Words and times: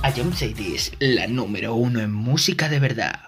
A 0.00 0.12
Cities, 0.12 0.92
la 1.00 1.26
número 1.26 1.74
uno 1.74 2.00
en 2.00 2.12
música 2.12 2.68
de 2.68 2.78
verdad. 2.78 3.27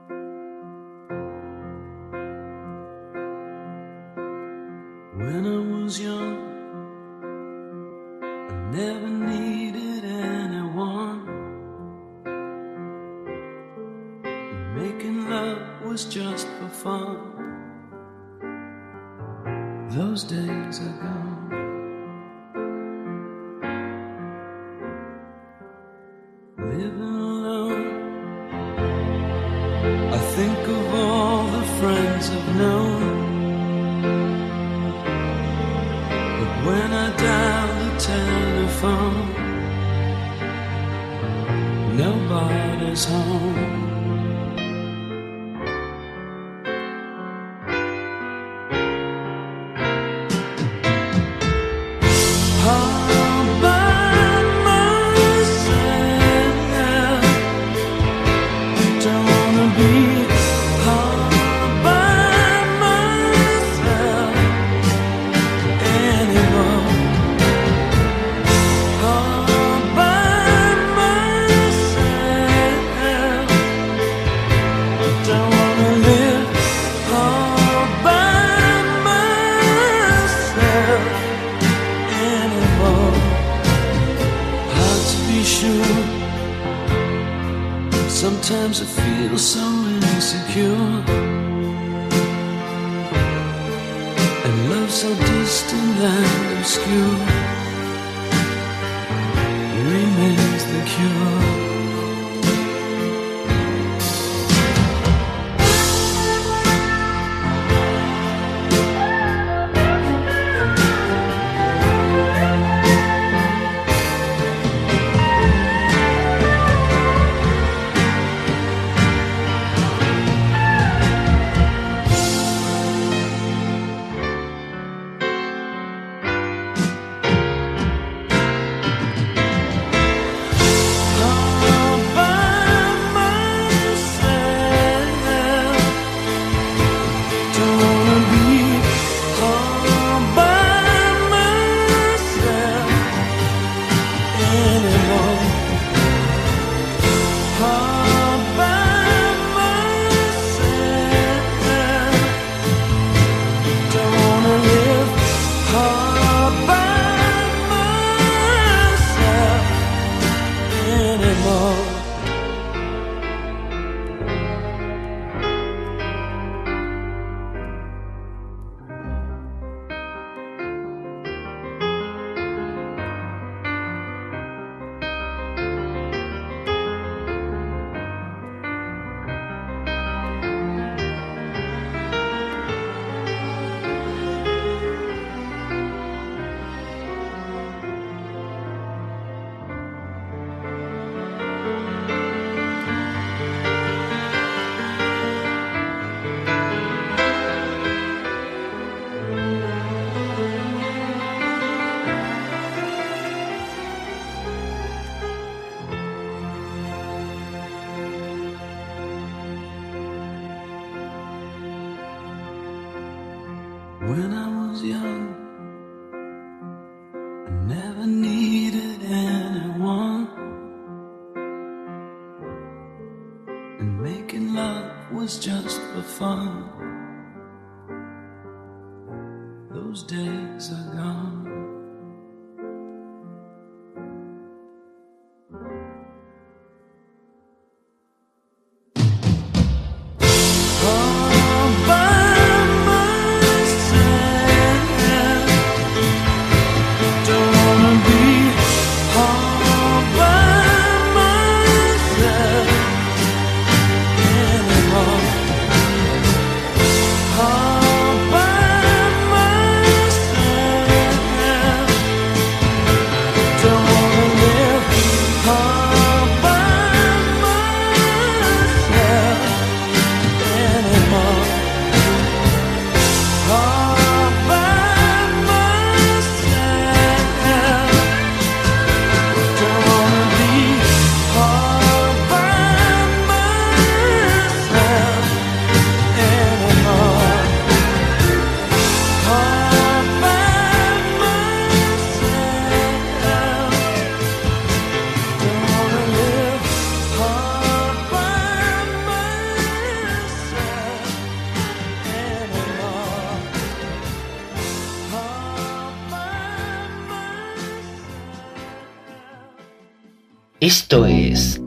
Esto 310.73 311.03
es 311.03 311.59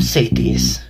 Cities. 0.00 0.82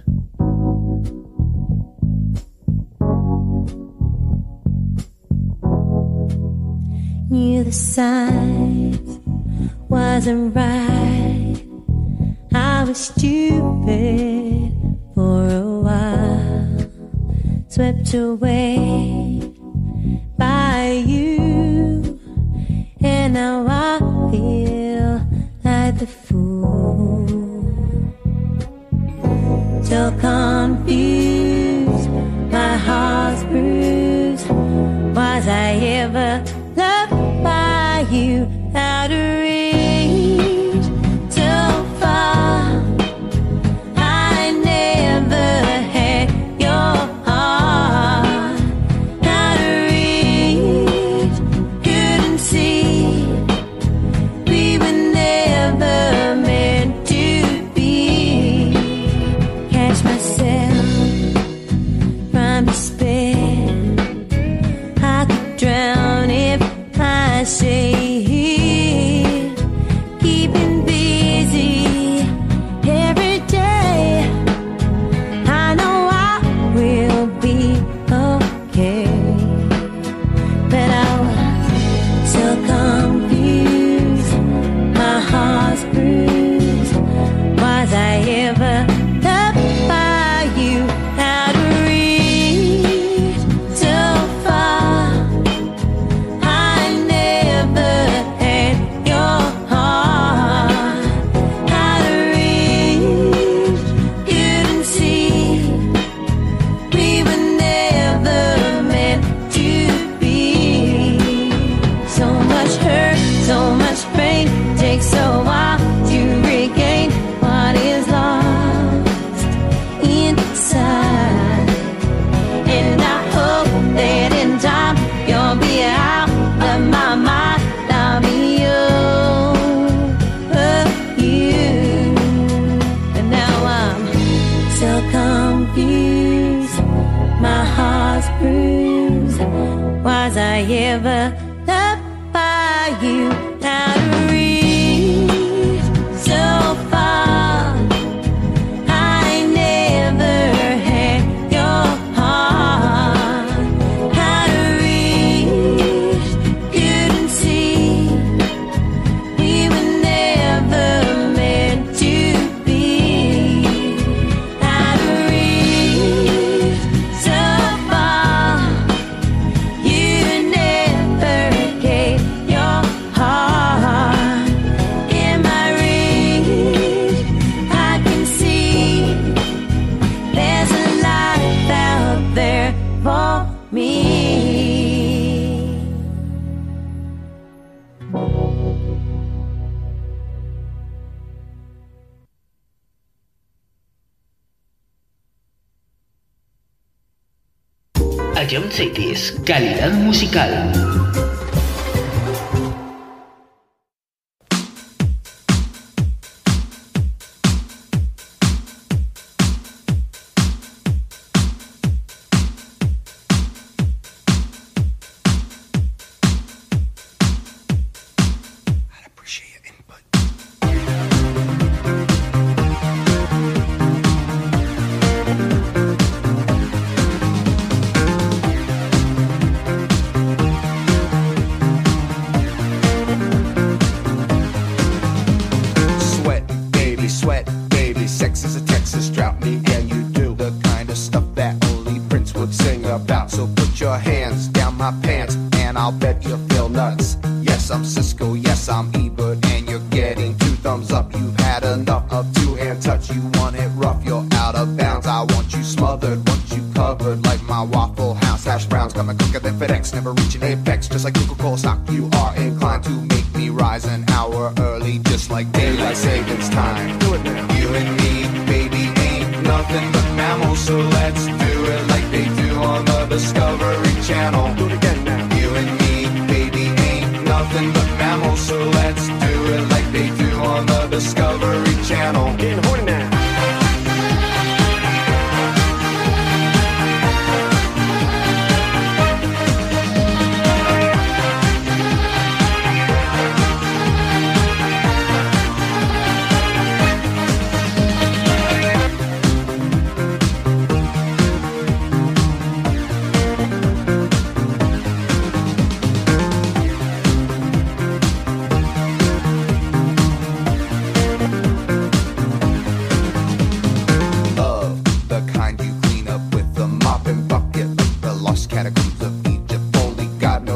Knew 7.28 7.62
the 7.62 7.70
signs 7.70 9.20
wasn't 9.90 10.56
right. 10.56 11.62
I 12.54 12.84
was 12.84 12.96
stupid 12.96 14.72
for 15.14 15.46
a 15.46 15.80
while, 15.84 16.90
swept 17.68 18.14
away. 18.14 18.49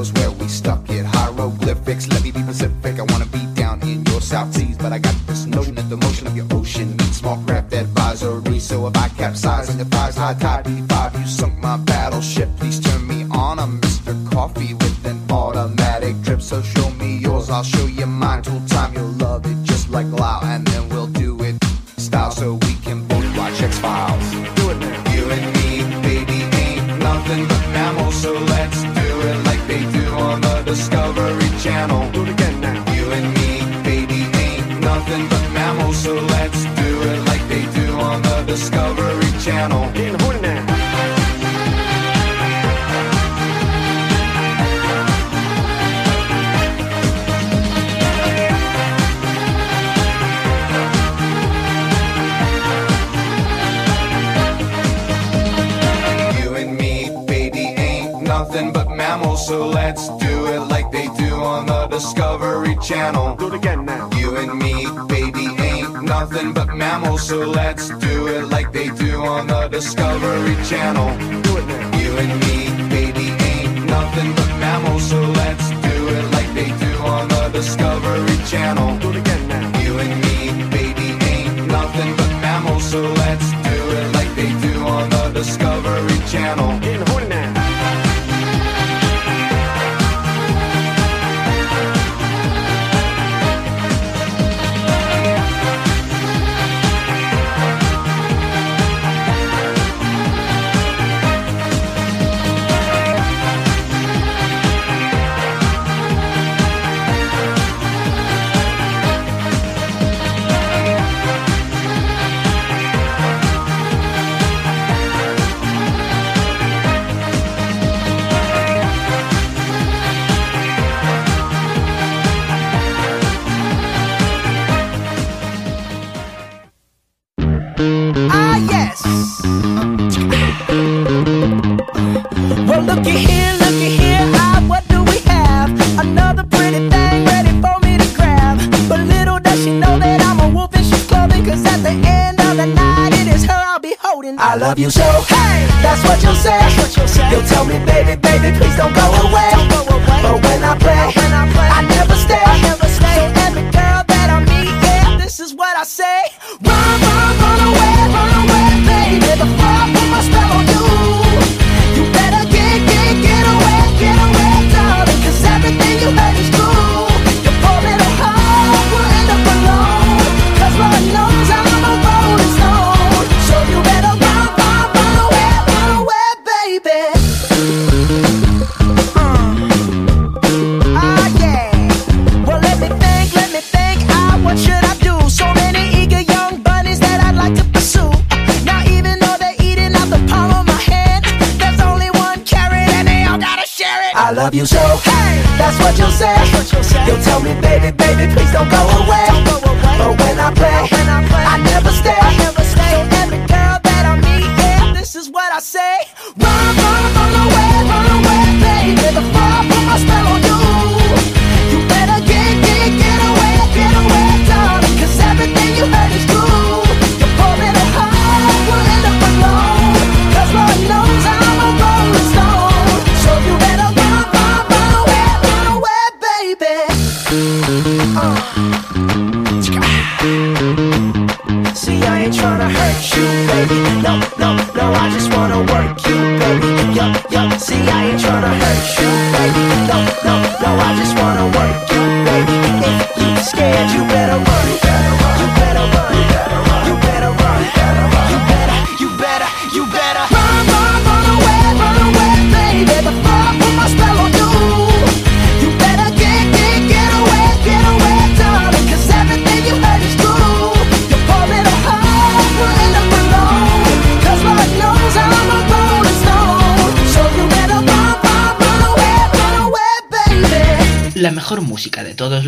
knows 0.05 0.13
where 0.21 0.31
we 0.33 0.49
stuck 0.49 0.89
it. 0.91 1.05
Hieroglyphics, 1.05 2.09
let 2.09 2.23
me 2.23 2.31
be 2.31 2.43
Pacific. 2.43 2.99
I 2.99 3.03
wanna 3.13 3.27
be 3.27 3.45
down 3.55 3.81
in 3.83 4.05
your 4.07 4.21
South 4.21 4.55
Seas, 4.55 4.77
but 4.77 4.93
I 4.93 4.99
got 4.99 5.15
this 5.27 5.47
notion 5.47 5.75
that 5.77 5.89
the 5.89 5.97
motion 5.97 6.27
of 6.27 6.37
your 6.37 6.47
ocean 6.53 6.91
needs 6.97 7.17
small 7.19 7.37
craft 7.47 7.73
advisory. 7.73 8.59
So 8.59 8.87
if 8.87 8.97
I 8.97 9.09
capsize 9.11 9.69
and 9.69 9.81
the 9.81 9.87
prize 9.87 10.17
high 10.17 10.35
tide, 10.35 10.67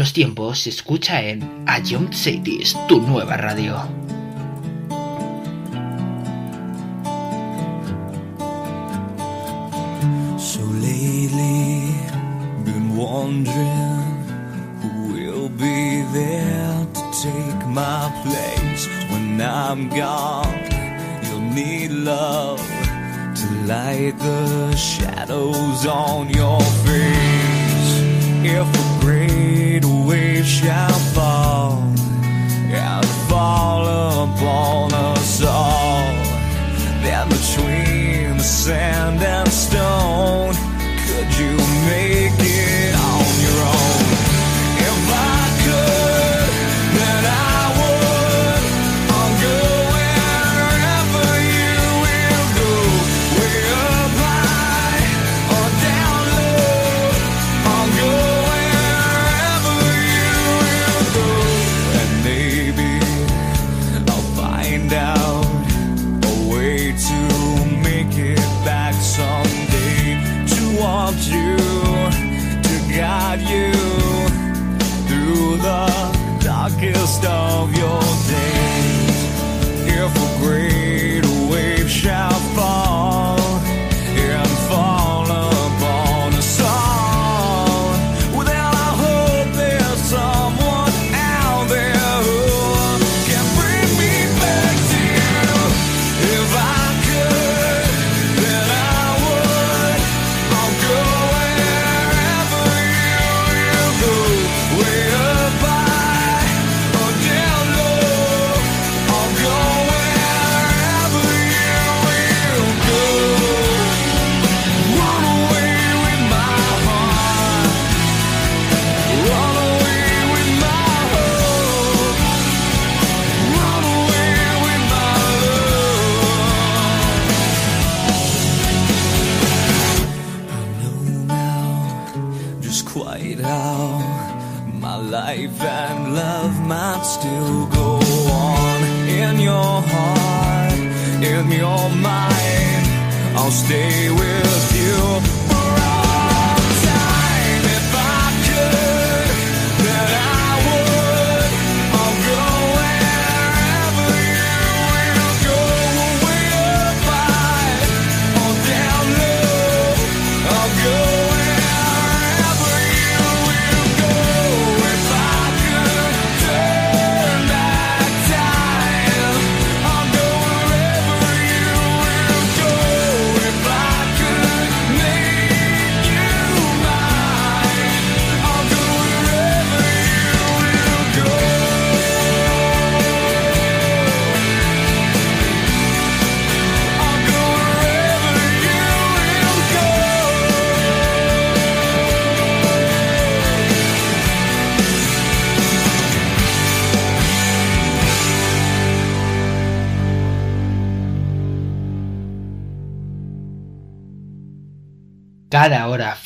los 0.07 0.13
tiempos, 0.13 0.69
escucha 0.69 1.21
en 1.21 1.65
A 1.67 1.81
Young 1.81 2.13
Cities, 2.13 2.77
tu 2.87 3.01
nueva 3.01 3.37
radio. 3.37 4.06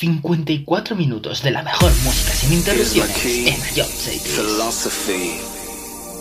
54 0.01 0.95
minutos 0.95 1.43
de 1.43 1.51
la 1.51 1.61
mejor 1.61 1.91
música 2.03 2.33
sin 2.33 2.53
interrupciones 2.53 3.23
en 3.23 3.61
Job 3.75 3.87
Philosophy. 4.35 5.39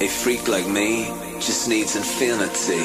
A 0.05 0.07
freak 0.07 0.47
like 0.49 0.69
me 0.69 1.07
just 1.41 1.67
needs 1.67 1.97
infinity. 1.97 2.77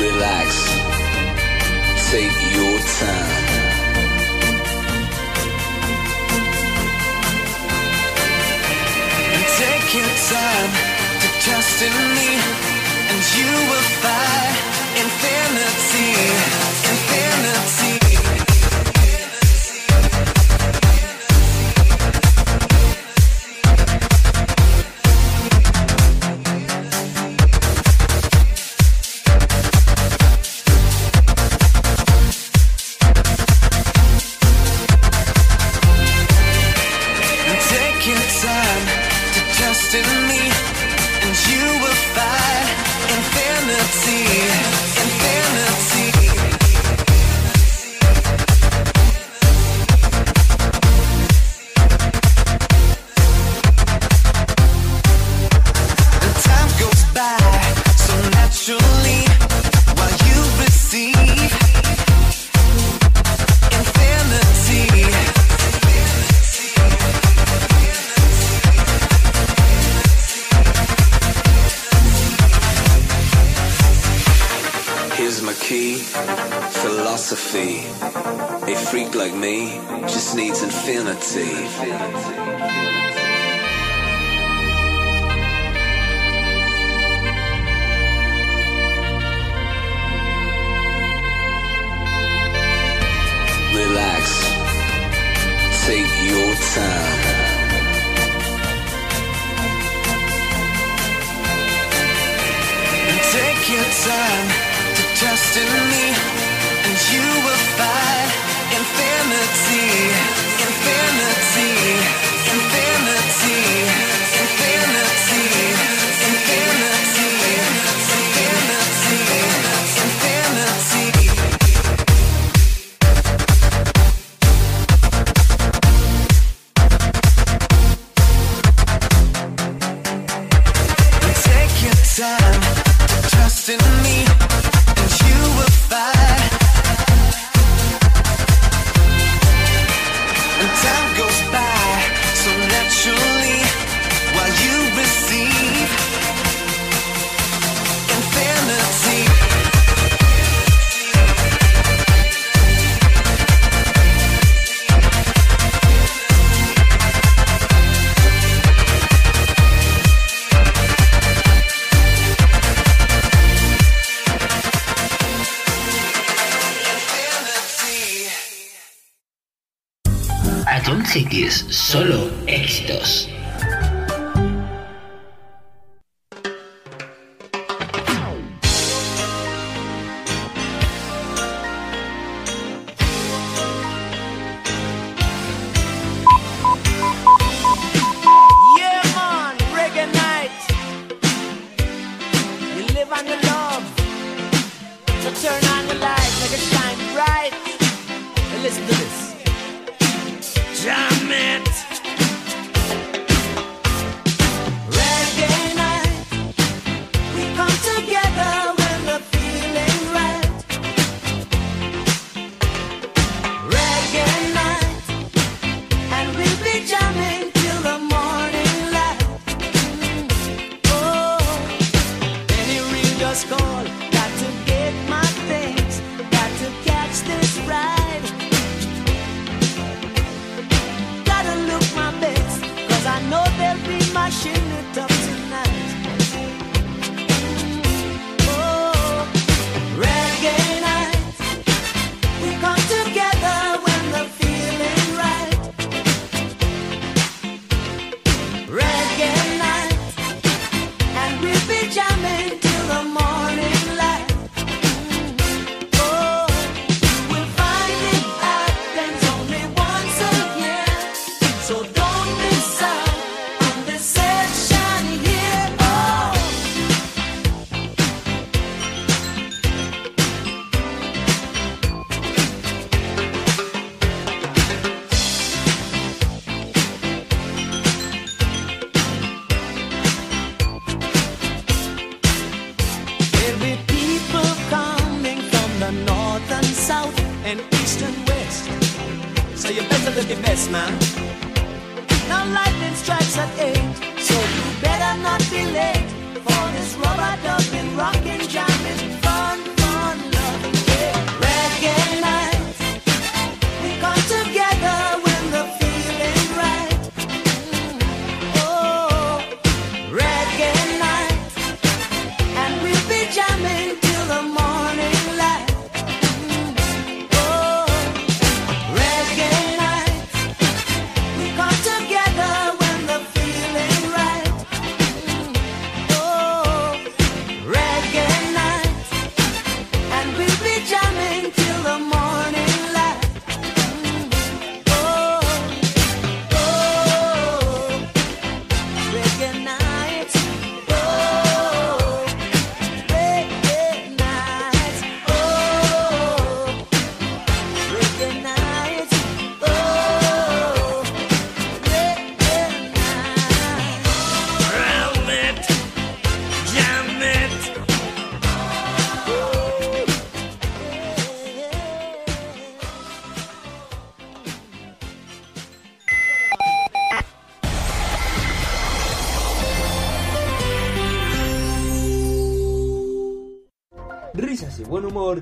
Relax. 0.00 0.48
Take 2.10 2.56
your 2.56 2.78
time. 2.80 3.31
Take 9.62 9.94
your 9.94 10.02
time 10.02 10.70
to 11.22 11.28
trust 11.38 11.82
in 11.82 11.94
me, 12.16 12.30
and 13.10 13.20
you 13.36 13.50
will 13.70 13.88
find 14.02 14.56
infinity, 14.98 16.10
infinity. 16.90 18.11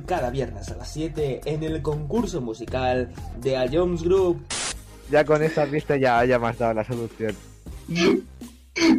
Cada 0.04 0.30
viernes 0.30 0.68
a 0.70 0.76
las 0.76 0.92
7 0.92 1.40
en 1.44 1.62
el 1.62 1.82
concurso 1.82 2.40
musical 2.40 3.10
de 3.40 3.56
A 3.56 3.66
Jones 3.70 4.02
Group. 4.02 4.44
Ya 5.10 5.24
con 5.24 5.42
esta 5.42 5.66
pista 5.66 5.96
ya, 5.96 6.24
ya 6.24 6.38
me 6.38 6.48
has 6.48 6.58
dado 6.58 6.74
la 6.74 6.84
solución. 6.84 7.34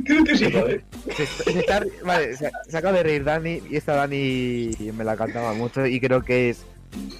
Creo 0.03 0.23
que 0.25 0.35
sí, 0.37 0.51
joder. 0.51 0.83
Se, 1.15 1.23
está- 1.23 1.43
se 1.51 1.59
está- 1.59 1.85
vale, 2.03 2.35
se, 2.35 2.51
se 2.69 2.77
acaba 2.77 2.97
de 2.97 3.03
reír 3.03 3.23
Dani 3.23 3.61
y 3.69 3.77
esta 3.77 3.95
Dani 3.95 4.71
me 4.95 5.03
la 5.03 5.15
cantaba 5.15 5.53
mucho 5.53 5.85
y 5.85 5.99
creo 6.01 6.21
que 6.21 6.49
es 6.49 6.63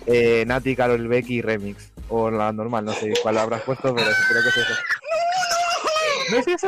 eh, 0.05 0.43
Nati, 0.45 0.75
Carol 0.75 1.07
Becky 1.07 1.41
Remix. 1.41 1.91
O 2.09 2.29
la 2.29 2.51
normal, 2.51 2.83
no 2.83 2.91
sé 2.93 3.13
cuál 3.23 3.37
habrás 3.37 3.61
puesto, 3.61 3.95
pero 3.95 4.07
creo 4.29 4.43
que 4.43 4.49
es 4.49 4.57
eso. 4.57 4.73
¿No 6.31 6.37
es 6.37 6.47
eso? 6.47 6.67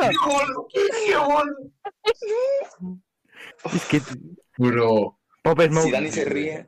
Es 3.74 3.84
que... 3.86 4.00
Bro. 4.58 5.18
Pop 5.42 5.60
Smoke. 5.60 5.84
Si 5.84 5.90
Dani 5.90 6.10
se 6.10 6.24
ríe, 6.24 6.66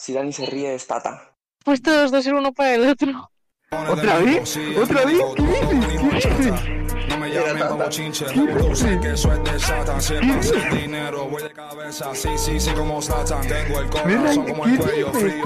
si 0.00 0.14
Dani 0.14 0.32
se 0.32 0.46
ríe 0.46 0.74
es 0.74 0.86
Tata. 0.86 1.34
Pues 1.62 1.82
todos 1.82 2.10
dos 2.10 2.24
ser 2.24 2.32
uno 2.32 2.54
para 2.54 2.74
el 2.74 2.88
otro. 2.88 3.30
¿Otra 3.70 4.18
vez? 4.20 4.58
¿Otra 4.82 5.04
vez? 5.04 5.20
¿Qué 5.36 5.42
dices? 5.42 6.26
¿Qué 6.26 6.34
dices? 6.36 7.08
No 7.10 7.18
me 7.18 7.28
llamen 7.28 7.58
pa' 7.58 7.74
bochinche, 7.74 8.24
tú 8.32 8.74
sé 8.74 8.98
que 8.98 9.10
es 9.10 9.22
de 9.22 9.60
Satan. 9.60 10.00
Si 10.00 10.14
es 10.14 10.20
para 10.20 10.38
hacer 10.38 10.72
dinero, 10.72 11.28
voy 11.28 11.42
de 11.42 11.52
cabeza. 11.52 12.14
Sí, 12.14 12.30
sí, 12.38 12.58
sí, 12.58 12.70
como 12.72 13.02
Satan. 13.02 13.46
Tengo 13.46 13.80
el 13.80 13.90
corazón 13.90 14.46
como 14.46 14.64
el 14.64 14.78
cuello 14.78 15.12
frío. 15.12 15.44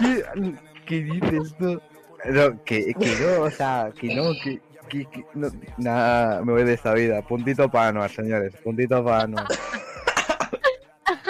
¿Qué, 0.00 0.24
qué 0.84 1.00
dices 1.02 1.54
tú? 1.58 1.80
No, 2.24 2.64
que, 2.64 2.92
que 2.92 3.16
no, 3.20 3.44
o 3.44 3.50
sea, 3.52 3.92
que 3.98 4.14
no, 4.16 4.32
que, 4.42 4.60
que, 4.88 5.04
que 5.08 5.24
no, 5.34 5.48
nada, 5.76 6.42
me 6.42 6.52
voy 6.52 6.64
de 6.64 6.74
esta 6.74 6.92
vida. 6.92 7.22
Puntito 7.22 7.70
para 7.70 7.88
Anuar, 7.88 8.10
señores, 8.10 8.52
puntito 8.64 9.04
para 9.04 9.22
Anuar. 9.22 9.46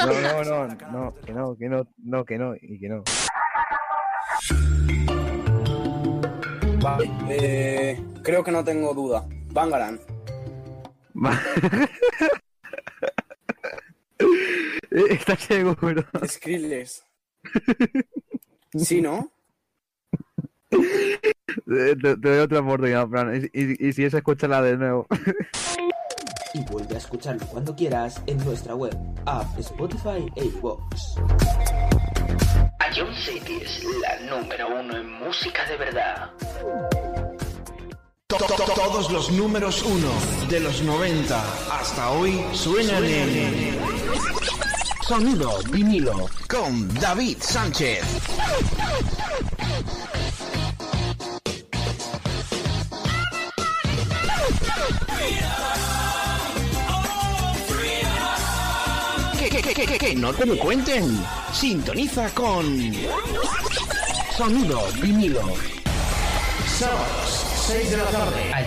No, 0.06 0.12
no, 0.44 0.44
no, 0.44 0.66
no, 0.92 1.14
que 1.24 1.32
no, 1.32 1.56
que 1.56 1.68
no, 1.68 1.86
no, 1.98 2.24
que 2.24 2.38
no, 2.38 2.54
y 2.54 2.78
que 2.78 2.88
no. 2.88 3.02
Vale, 6.80 7.10
eh, 7.28 8.00
creo 8.22 8.44
que 8.44 8.52
no 8.52 8.62
tengo 8.62 8.94
duda. 8.94 9.26
Bangaran. 9.52 9.98
¿Estás 14.90 15.40
seguro? 15.40 16.04
Skrillex. 16.24 17.04
Sí, 18.74 19.00
¿no? 19.02 19.32
Te, 21.66 21.96
te 21.96 22.16
doy 22.16 22.38
otra 22.38 22.60
oportunidad, 22.60 23.08
Fran, 23.08 23.34
y, 23.34 23.46
y, 23.52 23.88
y 23.88 23.92
si 23.92 24.04
es, 24.04 24.14
escúchala 24.14 24.62
de 24.62 24.76
nuevo. 24.76 25.06
Y 26.56 26.64
vuelve 26.64 26.94
a 26.94 26.98
escucharlo 26.98 27.44
cuando 27.48 27.76
quieras 27.76 28.18
en 28.26 28.42
nuestra 28.42 28.74
web, 28.74 28.96
app, 29.26 29.58
Spotify 29.58 30.24
e 30.36 30.46
iVoox. 30.46 31.18
A 32.78 32.86
John 32.96 33.14
City 33.14 33.58
es 33.62 33.84
la 34.00 34.18
número 34.40 34.66
uno 34.80 34.96
en 34.96 35.12
música 35.18 35.66
de 35.68 35.76
verdad. 35.76 36.30
To- 38.28 38.36
to- 38.38 38.72
Todos 38.74 39.10
los 39.12 39.30
números 39.32 39.82
uno 39.82 40.08
de 40.48 40.60
los 40.60 40.80
90 40.80 41.44
hasta 41.78 42.10
hoy 42.12 42.42
suenan 42.54 43.04
en 43.04 43.78
Sonido 45.06 45.58
vinilo 45.70 46.26
con 46.48 46.88
David 46.94 47.36
Sánchez. 47.40 48.02
Que, 59.76 59.84
que, 59.84 59.98
que, 59.98 60.14
no 60.14 60.32
te 60.32 60.46
lo 60.46 60.58
cuenten. 60.58 61.04
Sintoniza 61.52 62.30
con 62.30 62.64
Sonido 64.34 64.80
vinilo. 65.02 65.42
Sábados, 66.66 67.46
6 67.66 67.90
de 67.90 67.96
la 67.98 68.04
tarde. 68.06 68.54
A. 68.54 68.64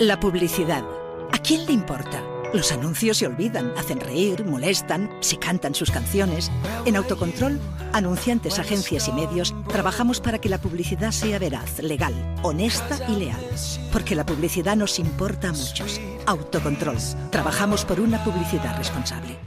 La 0.00 0.18
publicidad. 0.18 0.82
¿A 1.30 1.38
quién 1.38 1.66
le 1.66 1.72
importa? 1.72 2.35
Los 2.52 2.72
anuncios 2.72 3.18
se 3.18 3.26
olvidan, 3.26 3.72
hacen 3.76 4.00
reír, 4.00 4.44
molestan, 4.44 5.10
se 5.20 5.38
cantan 5.38 5.74
sus 5.74 5.90
canciones. 5.90 6.50
En 6.84 6.96
Autocontrol, 6.96 7.58
anunciantes, 7.92 8.58
agencias 8.58 9.08
y 9.08 9.12
medios, 9.12 9.54
trabajamos 9.68 10.20
para 10.20 10.38
que 10.38 10.48
la 10.48 10.58
publicidad 10.58 11.10
sea 11.10 11.38
veraz, 11.38 11.78
legal, 11.80 12.14
honesta 12.42 12.98
y 13.08 13.16
leal. 13.16 13.44
Porque 13.92 14.14
la 14.14 14.24
publicidad 14.24 14.76
nos 14.76 14.98
importa 14.98 15.50
a 15.50 15.52
muchos. 15.52 16.00
Autocontrol. 16.26 16.96
Trabajamos 17.30 17.84
por 17.84 18.00
una 18.00 18.22
publicidad 18.24 18.76
responsable. 18.78 19.38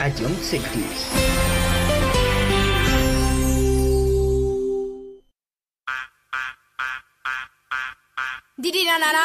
A 0.00 0.08
Didi 8.60 8.84
na 8.84 8.98
na 9.00 9.08
na. 9.12 9.24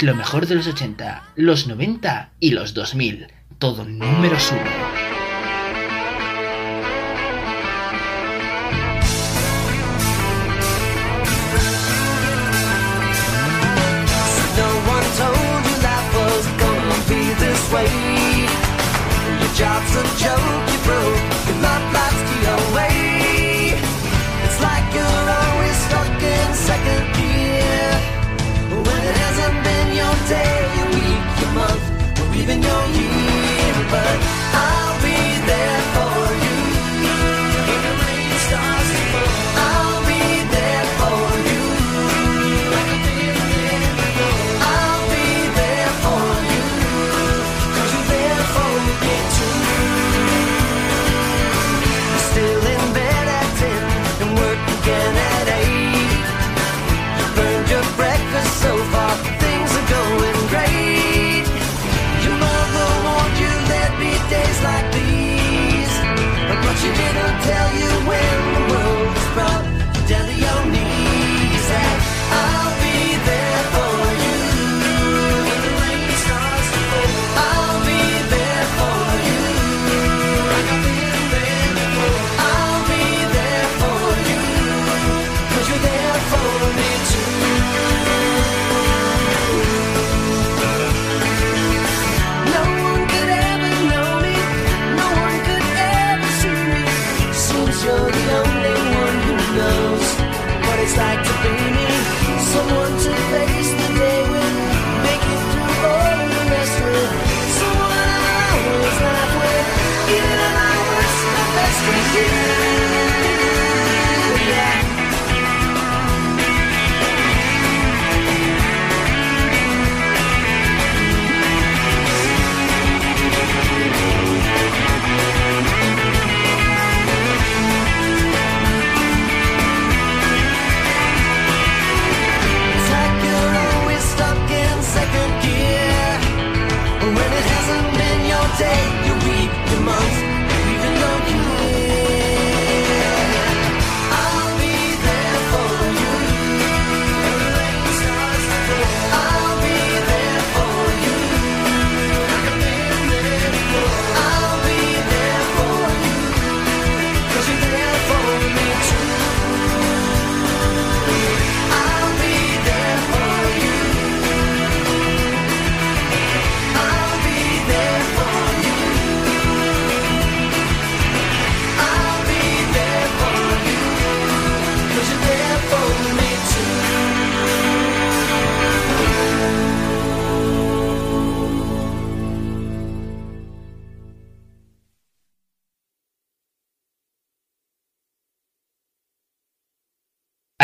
Lo 0.00 0.14
mejor 0.14 0.46
de 0.46 0.54
los 0.54 0.66
80, 0.66 1.32
los 1.36 1.66
90 1.66 2.30
y 2.40 2.52
los 2.52 2.72
2000. 2.72 3.26
Todo 3.58 3.84
número 3.84 4.38
uno. 4.50 4.89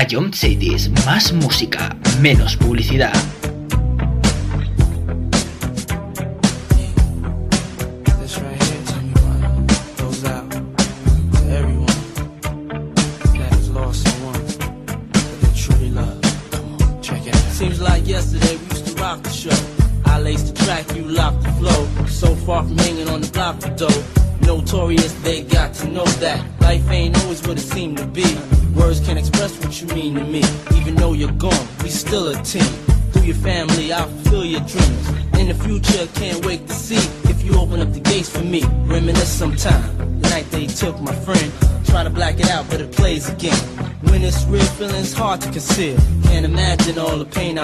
Jump 0.09 0.35
Cities, 0.35 0.91
más 1.05 1.33
música, 1.33 1.97
menos 2.21 2.57
publicidad. 2.57 3.13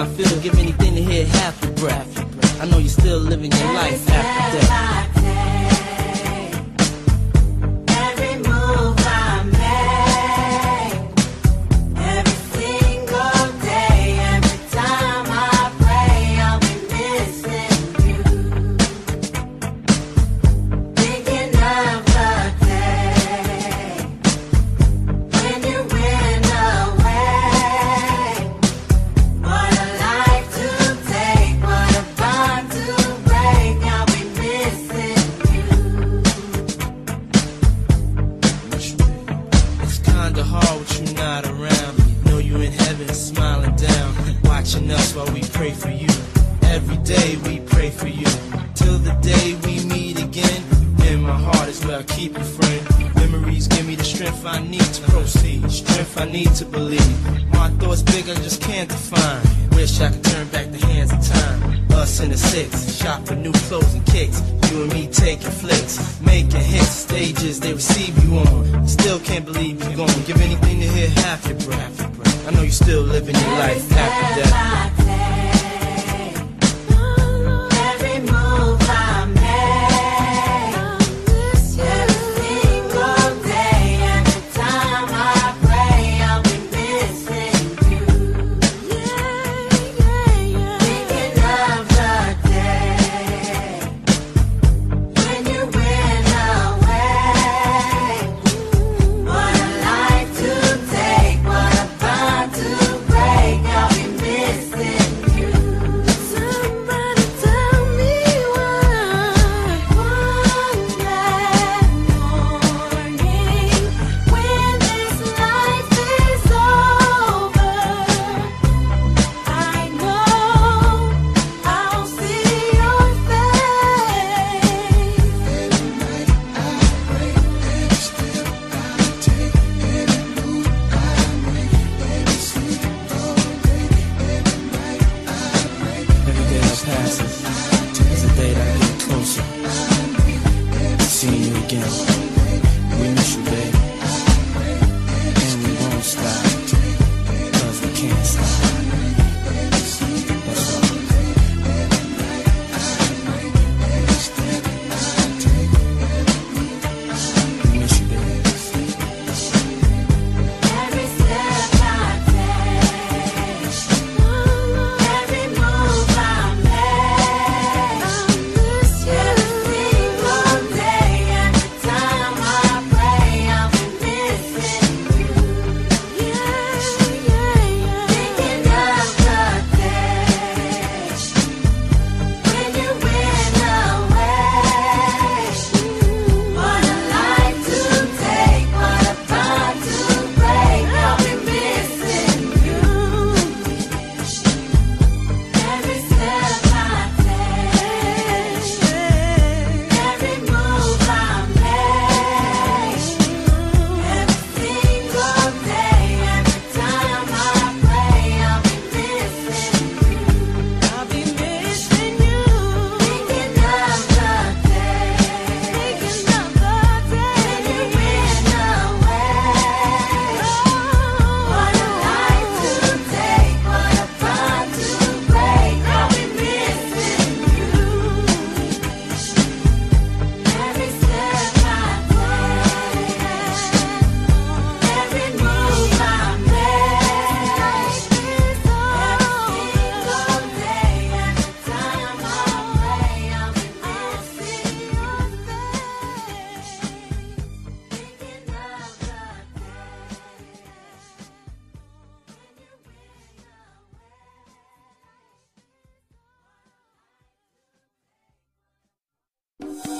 I 0.03 0.05
feel 0.05 0.42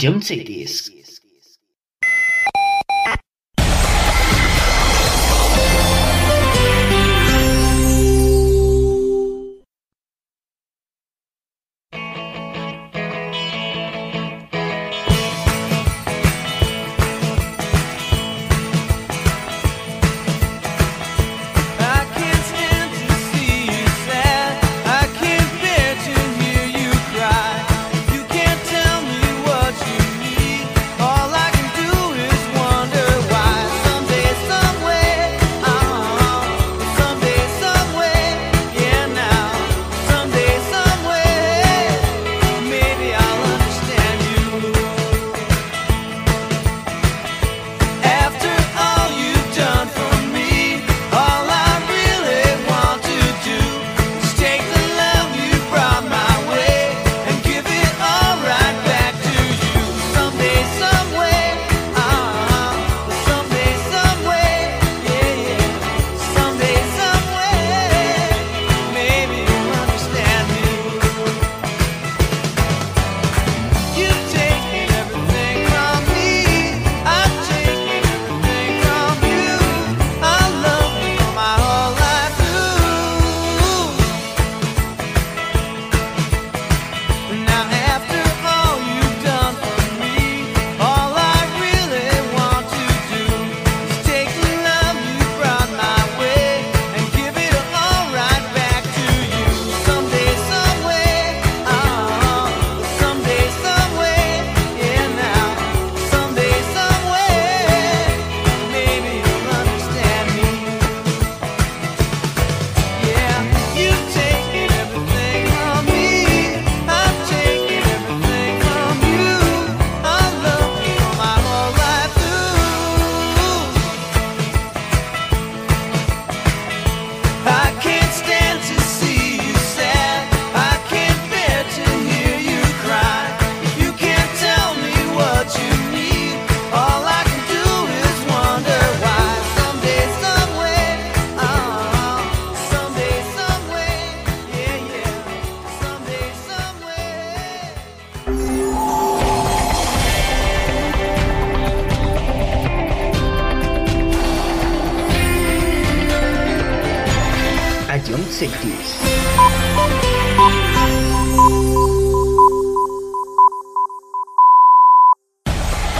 don't 0.00 0.22
say. 0.22 0.59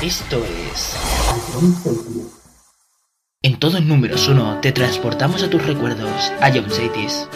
Esto 0.03 0.43
es... 0.73 0.97
En 3.43 3.59
todos 3.59 3.83
números 3.83 4.29
1 4.29 4.61
te 4.61 4.73
transportamos 4.73 5.43
a 5.43 5.51
tus 5.51 5.65
recuerdos, 5.65 6.33
a 6.41 6.51
John 6.51 6.71
Cities. 6.71 7.29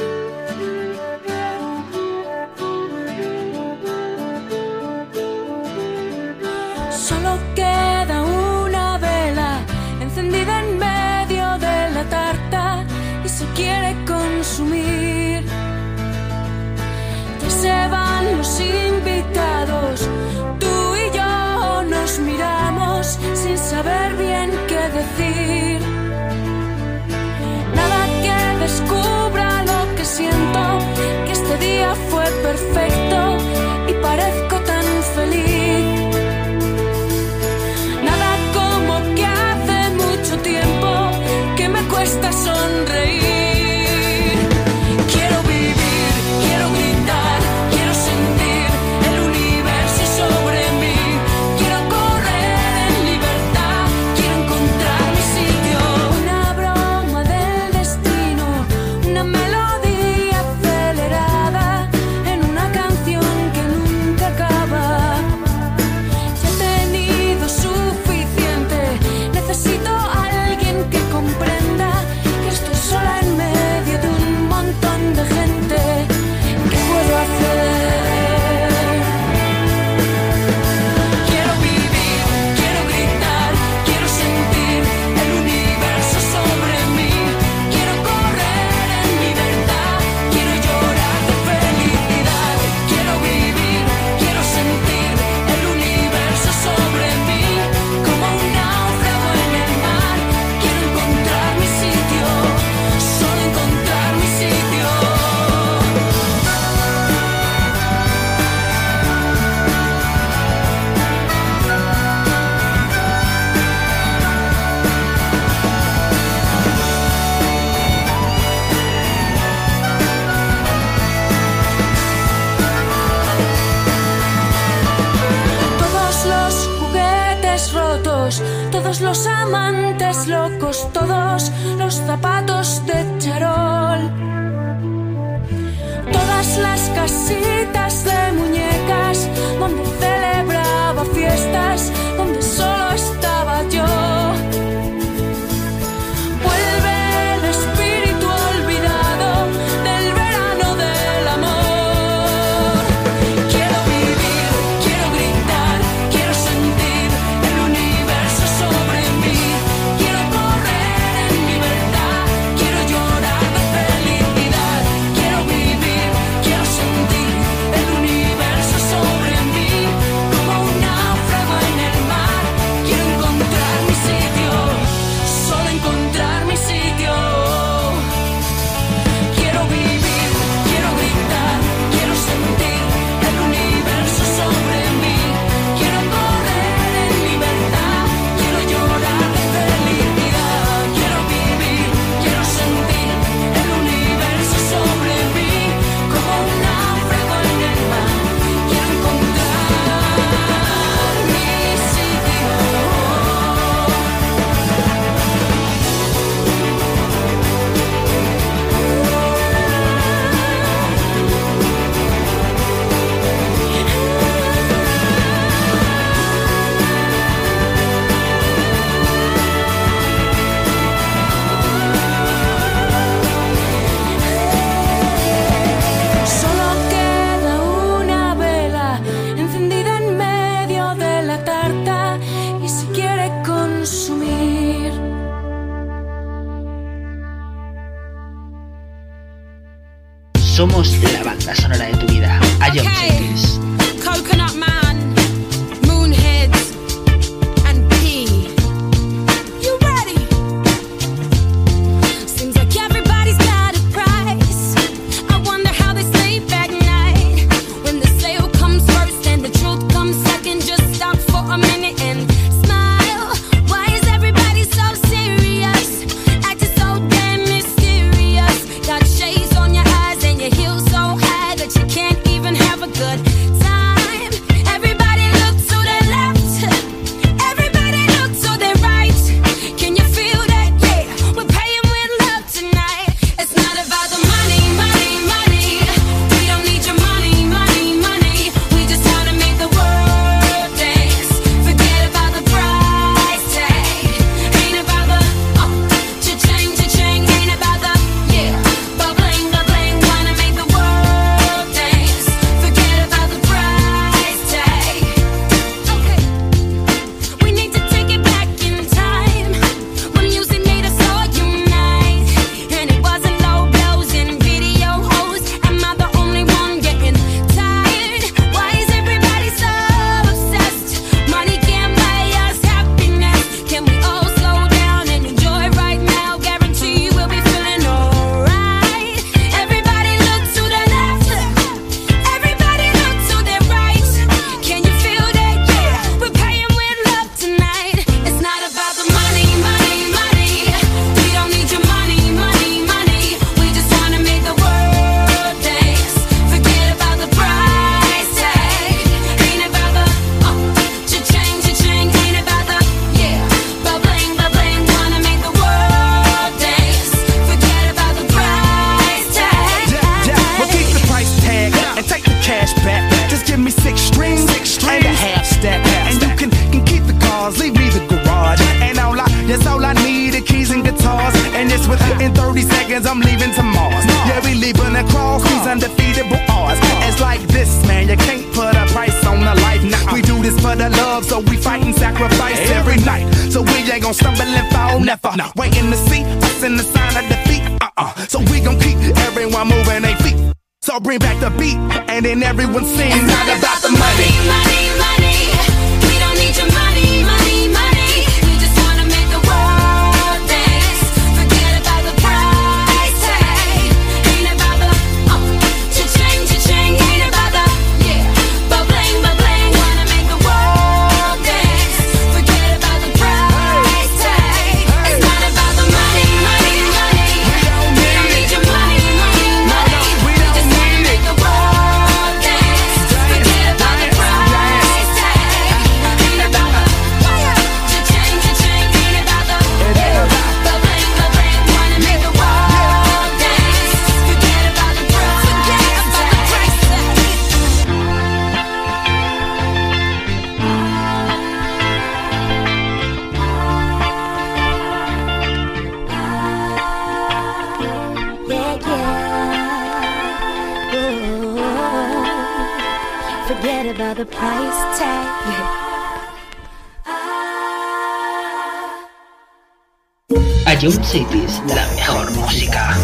Ion 460.85 461.03
Cities, 461.03 461.63
la 461.67 461.87
mejor 461.97 462.31
música. 462.33 462.95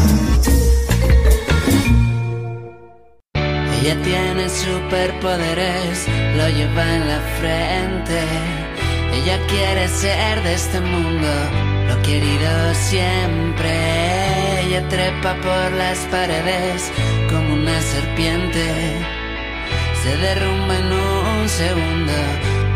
Ella 3.33 3.97
tiene 4.03 4.51
superpoderes, 4.51 6.07
lo 6.37 6.47
lleva 6.51 6.85
en 6.97 7.09
la 7.09 7.20
frente. 7.41 8.20
Ella 9.14 9.39
quiere 9.47 9.89
ser 9.89 10.43
de 10.43 10.53
este 10.53 10.78
mundo, 10.78 11.28
lo 11.89 12.03
querido 12.03 12.74
siempre. 12.74 13.72
Ella 14.66 14.87
trepa 14.91 15.37
por 15.37 15.72
las 15.72 16.01
paredes 16.11 16.93
como 17.31 17.55
una 17.55 17.81
serpiente. 17.81 18.66
Se 20.02 20.16
derrumba 20.19 20.77
en 20.77 20.93
un 20.93 21.48
segundo 21.48 22.12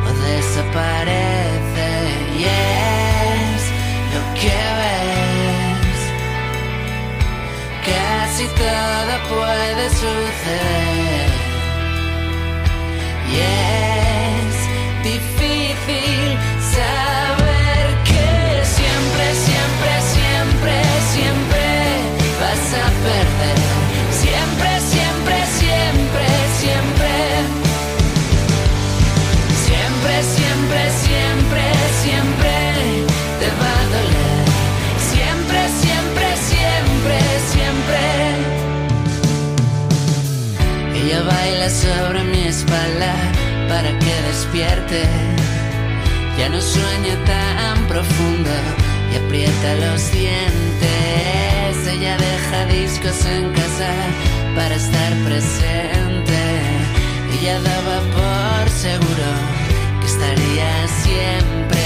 o 0.09 0.13
desaparece. 0.31 1.89
Y 2.39 2.45
es 2.45 2.94
lo 4.15 4.23
que 4.41 4.57
ves. 4.79 6.01
Casi 7.89 8.47
todo 8.63 9.13
puede 9.33 9.85
suceder. 9.91 11.31
Y 13.31 13.94
baila 41.25 41.69
sobre 41.71 42.25
mi 42.25 42.43
espalda 42.49 43.15
para 43.69 43.91
que 43.99 44.15
despierte. 44.29 45.03
Ya 46.39 46.49
no 46.49 46.61
sueña 46.61 47.15
tan 47.25 47.87
profundo 47.87 48.51
y 49.13 49.17
aprieta 49.17 49.75
los 49.85 50.11
dientes. 50.13 51.77
Ella 51.95 52.17
deja 52.17 52.67
discos 52.67 53.25
en 53.27 53.53
casa 53.53 53.91
para 54.57 54.75
estar 54.75 55.13
presente. 55.25 56.41
Ella 57.39 57.61
daba 57.61 57.97
por 58.17 58.71
seguro 58.71 59.29
que 60.01 60.07
estaría 60.07 60.89
siempre. 61.03 61.84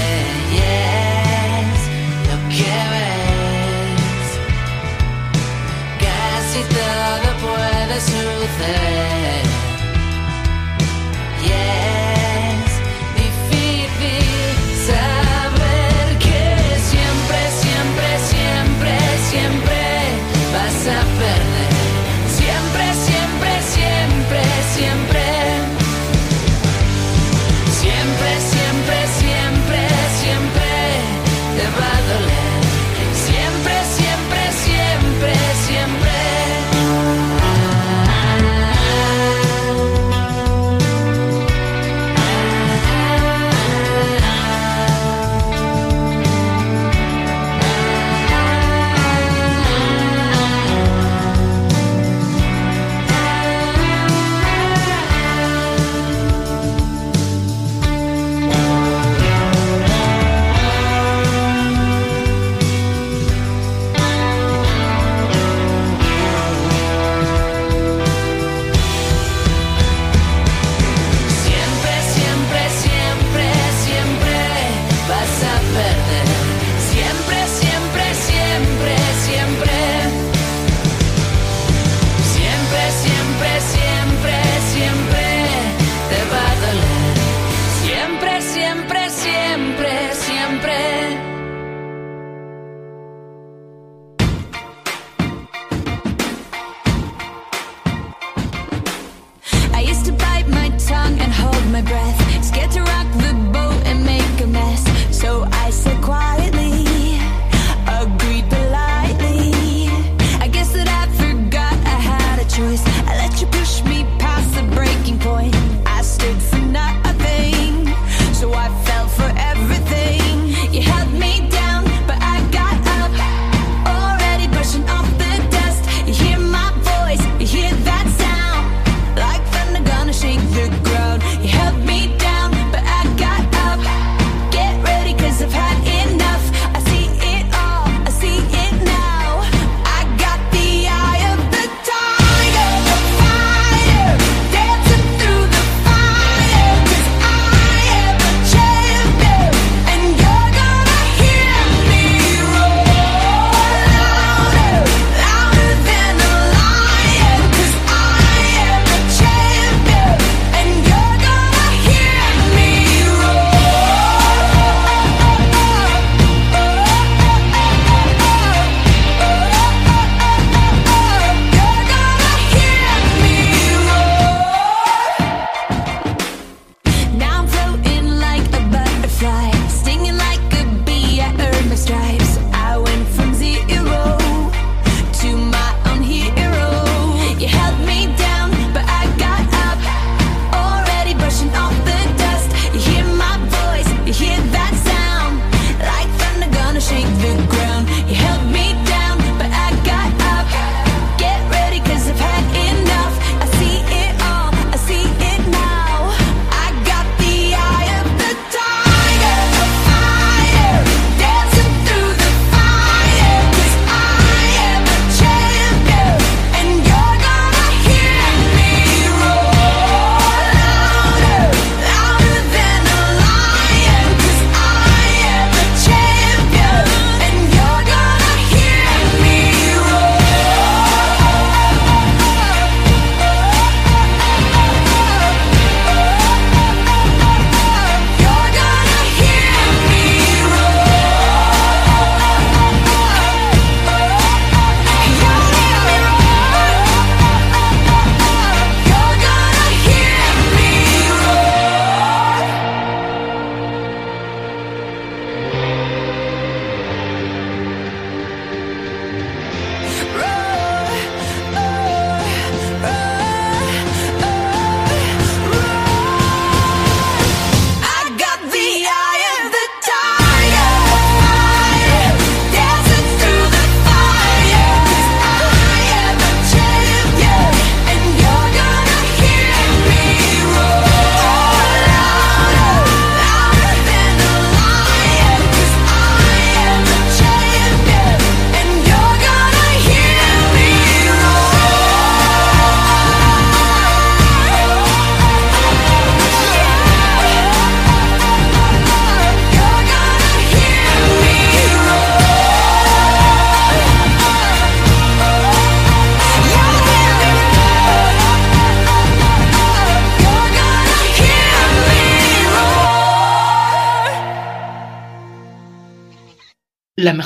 Puede 7.99 8.47
suceder. 8.47 9.43
Y 9.45 9.58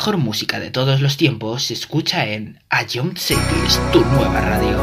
mejor 0.03 0.17
música 0.17 0.59
de 0.59 0.69
todos 0.69 0.99
los 0.99 1.15
tiempos 1.15 1.63
se 1.63 1.75
escucha 1.75 2.25
en 2.25 2.59
A 2.69 2.85
Young 2.85 3.17
Cities, 3.17 3.79
tu 3.93 4.01
nueva 4.01 4.41
radio. 4.41 4.77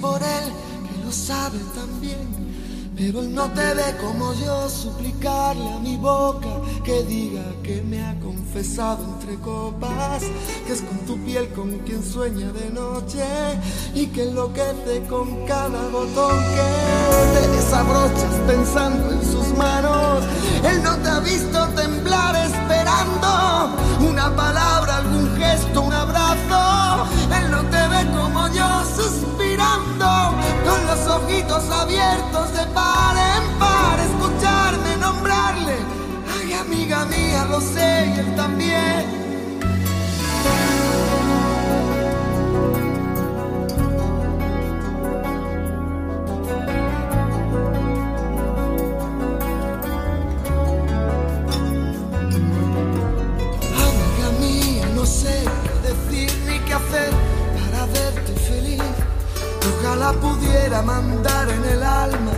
Por 0.00 0.22
él, 0.22 0.52
que 0.88 1.04
lo 1.04 1.12
sabe 1.12 1.58
también. 1.74 2.49
Pero 3.00 3.20
él 3.20 3.34
no 3.34 3.50
te 3.52 3.74
ve 3.74 3.96
como 3.98 4.34
yo, 4.34 4.68
suplicarle 4.68 5.72
a 5.72 5.78
mi 5.78 5.96
boca 5.96 6.50
que 6.84 7.02
diga 7.04 7.42
que 7.62 7.80
me 7.80 8.04
ha 8.04 8.14
confesado 8.20 9.02
entre 9.14 9.36
copas, 9.36 10.22
que 10.66 10.74
es 10.74 10.82
con 10.82 10.98
tu 11.06 11.18
piel 11.24 11.48
con 11.54 11.78
quien 11.78 12.04
sueña 12.04 12.52
de 12.52 12.68
noche 12.68 13.24
y 13.94 14.04
que 14.08 14.24
enloquece 14.24 15.02
con 15.08 15.46
cada 15.46 15.88
botón 15.88 16.36
que 16.54 17.40
te 17.40 17.48
desabrochas 17.48 18.34
pensando 18.46 19.12
en 19.12 19.22
sus 19.22 19.48
manos. 19.56 20.22
Él 20.62 20.82
no 20.82 20.94
te 20.98 21.08
ha 21.08 21.20
visto 21.20 21.68
temblar 21.68 22.36
esperando 22.36 23.78
una 24.10 24.36
palabra, 24.36 24.98
algún 24.98 25.34
gesto, 25.38 25.80
un 25.80 25.92
abrazo. 25.94 27.06
Él 27.34 27.50
no 27.50 27.62
te 27.62 27.88
ve 27.88 28.10
como 28.14 28.46
yo 28.48 28.68
los 28.98 29.39
ojitos 31.60 31.70
abiertos 31.70 32.52
de 32.52 32.64
par 32.72 33.16
en 33.16 33.58
par, 33.58 33.98
escucharme 34.00 34.96
nombrarle. 34.98 35.76
Ay, 36.38 36.52
amiga 36.54 37.04
mía, 37.06 37.44
lo 37.50 37.60
sé 37.60 38.12
y 38.14 38.18
él 38.18 38.34
también. 38.34 39.20
Ojalá 60.00 60.18
pudiera 60.18 60.80
mandar 60.80 61.46
en 61.50 61.62
el 61.62 61.82
alma 61.82 62.32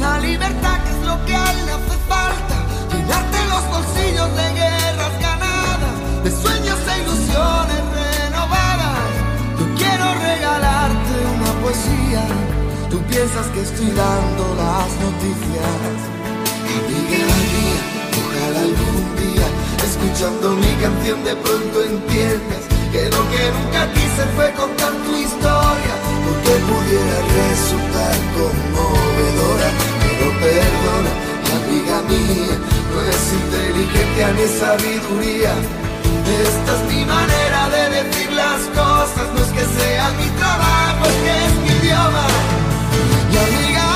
la 0.00 0.18
libertad 0.18 0.82
que 0.84 0.90
es 0.90 1.06
lo 1.06 1.16
que 1.24 1.34
a 1.34 1.50
él 1.52 1.64
le 1.64 1.72
hace 1.72 1.96
falta. 2.06 2.56
Llenarte 2.92 3.38
los 3.48 3.64
bolsillos 3.72 4.28
de 4.36 4.46
guerras 4.60 5.14
ganadas, 5.18 5.94
de 6.24 6.30
sueños 6.30 6.78
e 6.92 7.02
ilusiones 7.02 7.82
renovadas. 7.96 9.00
Yo 9.58 9.66
quiero 9.80 10.04
regalarte 10.28 11.14
una 11.36 11.52
poesía. 11.62 12.22
Tú 12.90 12.98
piensas 13.04 13.46
que 13.54 13.62
estoy 13.62 13.90
dando 13.92 14.44
las 14.62 14.90
noticias. 15.06 15.96
Amiga 16.68 17.24
mía, 17.48 17.80
ojalá 18.20 18.60
algún 18.60 19.04
día, 19.22 19.46
escuchando 19.88 20.50
mi 20.56 20.72
canción, 20.82 21.24
de 21.24 21.34
pronto 21.36 21.82
entiendas 21.82 22.73
que 22.94 23.10
lo 23.10 23.22
que 23.32 23.44
nunca 23.56 23.82
quise 23.92 24.22
fue 24.36 24.52
contar 24.52 24.92
tu 25.04 25.12
historia, 25.16 25.94
porque 26.24 26.52
pudiera 26.70 27.16
resultar 27.42 28.14
conmovedora. 28.38 29.68
Pero 30.02 30.26
perdona, 30.44 31.12
amiga 31.58 31.96
mía, 32.10 32.56
no 32.90 32.96
es 33.12 33.22
inteligencia 33.42 34.26
ni 34.36 34.46
sabiduría. 34.60 35.52
Esta 36.46 36.70
es 36.76 36.82
mi 36.92 37.04
manera 37.04 37.60
de 37.74 37.82
decir 37.98 38.30
las 38.32 38.60
cosas, 38.78 39.26
no 39.34 39.40
es 39.44 39.50
que 39.56 39.64
sea 39.76 40.06
mi 40.20 40.28
trabajo, 40.38 41.02
es 41.10 41.18
es 41.42 41.52
mi 41.62 41.70
idioma. 41.78 42.26
Y 43.32 43.36
amiga 43.46 43.93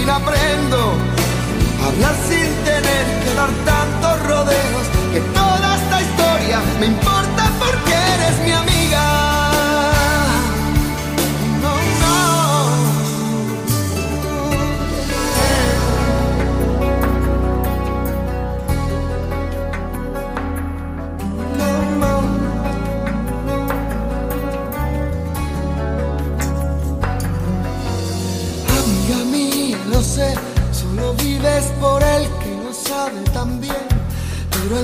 fin 0.00 0.10
aprendo 0.10 0.94
a 1.82 1.86
hablar 1.88 2.14
sin 2.28 2.48
tener 2.64 3.04
que 3.22 3.34
dar 3.34 3.50
tantos 3.64 4.28
rodeos. 4.28 4.84
Que 5.12 5.20
toda 5.20 5.76
esta 5.76 6.02
historia 6.02 6.58
me 6.78 6.86
importa 6.86 7.19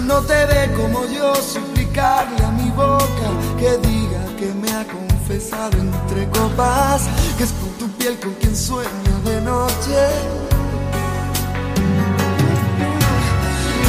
no 0.07 0.21
te 0.23 0.47
ve 0.47 0.73
como 0.77 1.05
yo, 1.07 1.35
suplicarle 1.35 2.45
a 2.45 2.51
mi 2.53 2.71
boca 2.71 3.29
que 3.59 3.77
diga 3.79 4.25
que 4.39 4.53
me 4.55 4.71
ha 4.71 4.85
confesado 4.85 5.77
entre 5.79 6.29
copas, 6.29 7.03
que 7.37 7.45
es 7.45 7.53
con 7.53 7.71
tu 7.79 7.89
piel 7.99 8.19
con 8.21 8.33
quien 8.35 8.57
sueña 8.57 9.15
de 9.25 9.41
noche. 9.41 9.99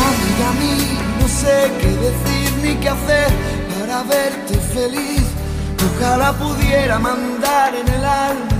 Amiga 0.09 0.49
mía, 0.61 1.01
no 1.21 1.27
sé 1.27 1.71
qué 1.79 1.89
decir 2.07 2.49
ni 2.63 2.75
qué 2.81 2.89
hacer 2.89 3.29
para 3.79 4.03
verte 4.03 4.55
feliz. 4.73 5.25
Ojalá 5.87 6.33
pudiera 6.33 6.97
mandar 6.97 7.75
en 7.75 7.87
el 7.87 8.05
alma 8.05 8.57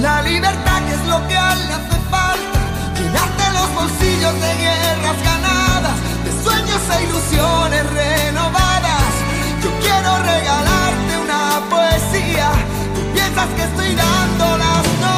la 0.00 0.22
libertad 0.22 0.78
que 0.86 0.94
es 0.94 1.06
lo 1.06 1.26
que 1.28 1.36
a 1.36 1.54
le 1.54 1.72
hace 1.74 1.98
falta. 2.10 2.60
Llenarte 2.96 3.44
los 3.52 3.74
bolsillos 3.74 4.34
de 4.34 4.54
guerras 4.64 5.37
sueños 6.68 7.08
ilusiones 7.08 7.84
renovadas. 7.90 9.12
Yo 9.62 9.70
quiero 9.80 10.18
regalarte 10.18 11.18
una 11.24 11.60
poesía. 11.70 12.50
Tú 12.94 13.00
piensas 13.14 13.48
que 13.56 13.62
estoy 13.62 13.94
dando 13.94 14.58
las 14.58 14.84
noticias, 15.00 15.17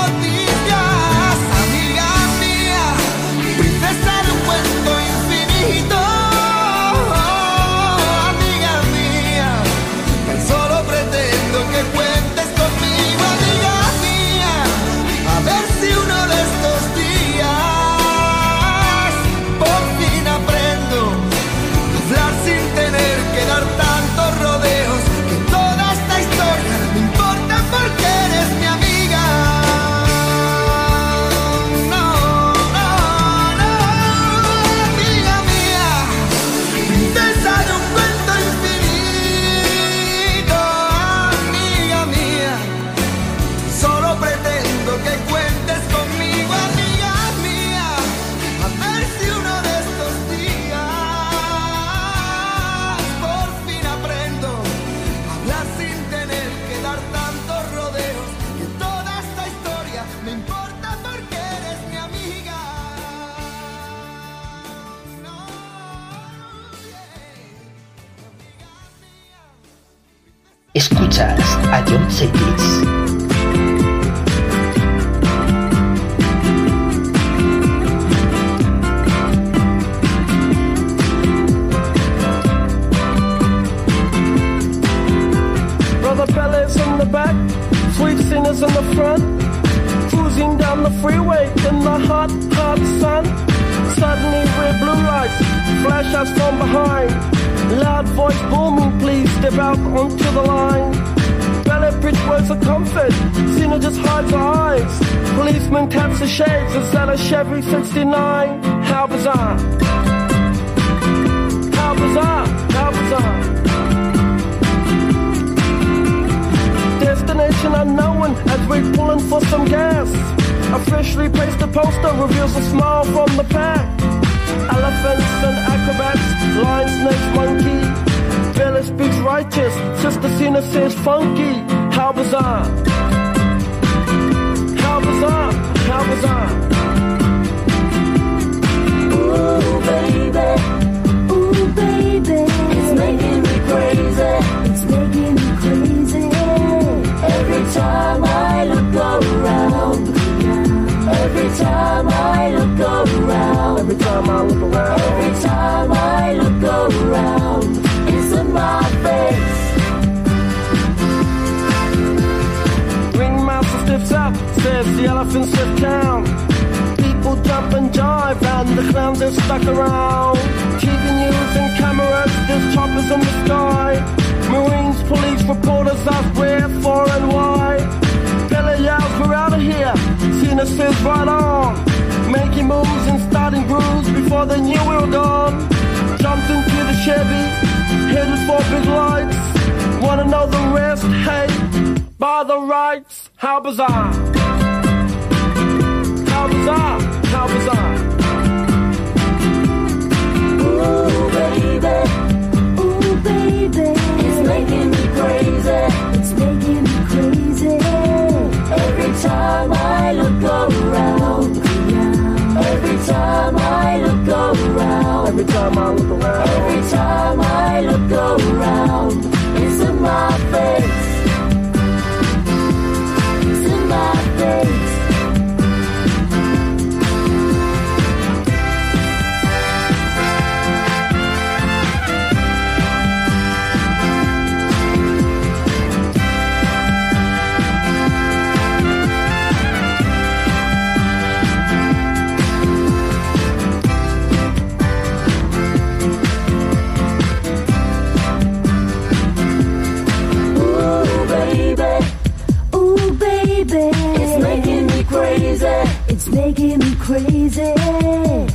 They 256.30 256.52
get 256.52 256.78
me 256.78 256.94
crazy 256.96 257.72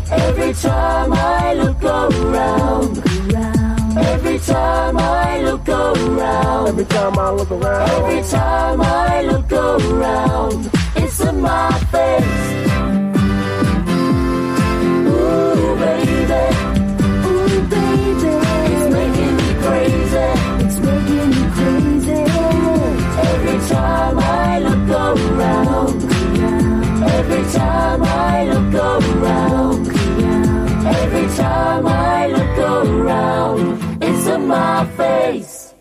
every 0.10 0.54
time 0.54 1.12
I 1.14 1.54
look 1.54 1.84
around. 1.84 2.98
Every 3.98 4.40
time 4.40 4.98
I 4.98 5.42
look 5.42 5.68
around. 5.68 6.68
Every 6.70 6.86
time 6.86 7.20
I 7.20 7.30
look 7.32 7.52
around. 7.52 7.90
Every 7.90 8.22
time 8.30 8.82
I 8.82 9.22
look 9.22 9.52
around. 9.52 10.72
It's 10.96 11.20
in 11.20 11.42
my 11.42 11.72
face. 11.92 12.65
face. 34.84 35.74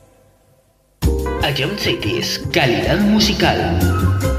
A 1.42 1.52
Jump 1.52 1.78
Cities, 1.78 2.38
calidad 2.52 3.00
musical. 3.00 4.34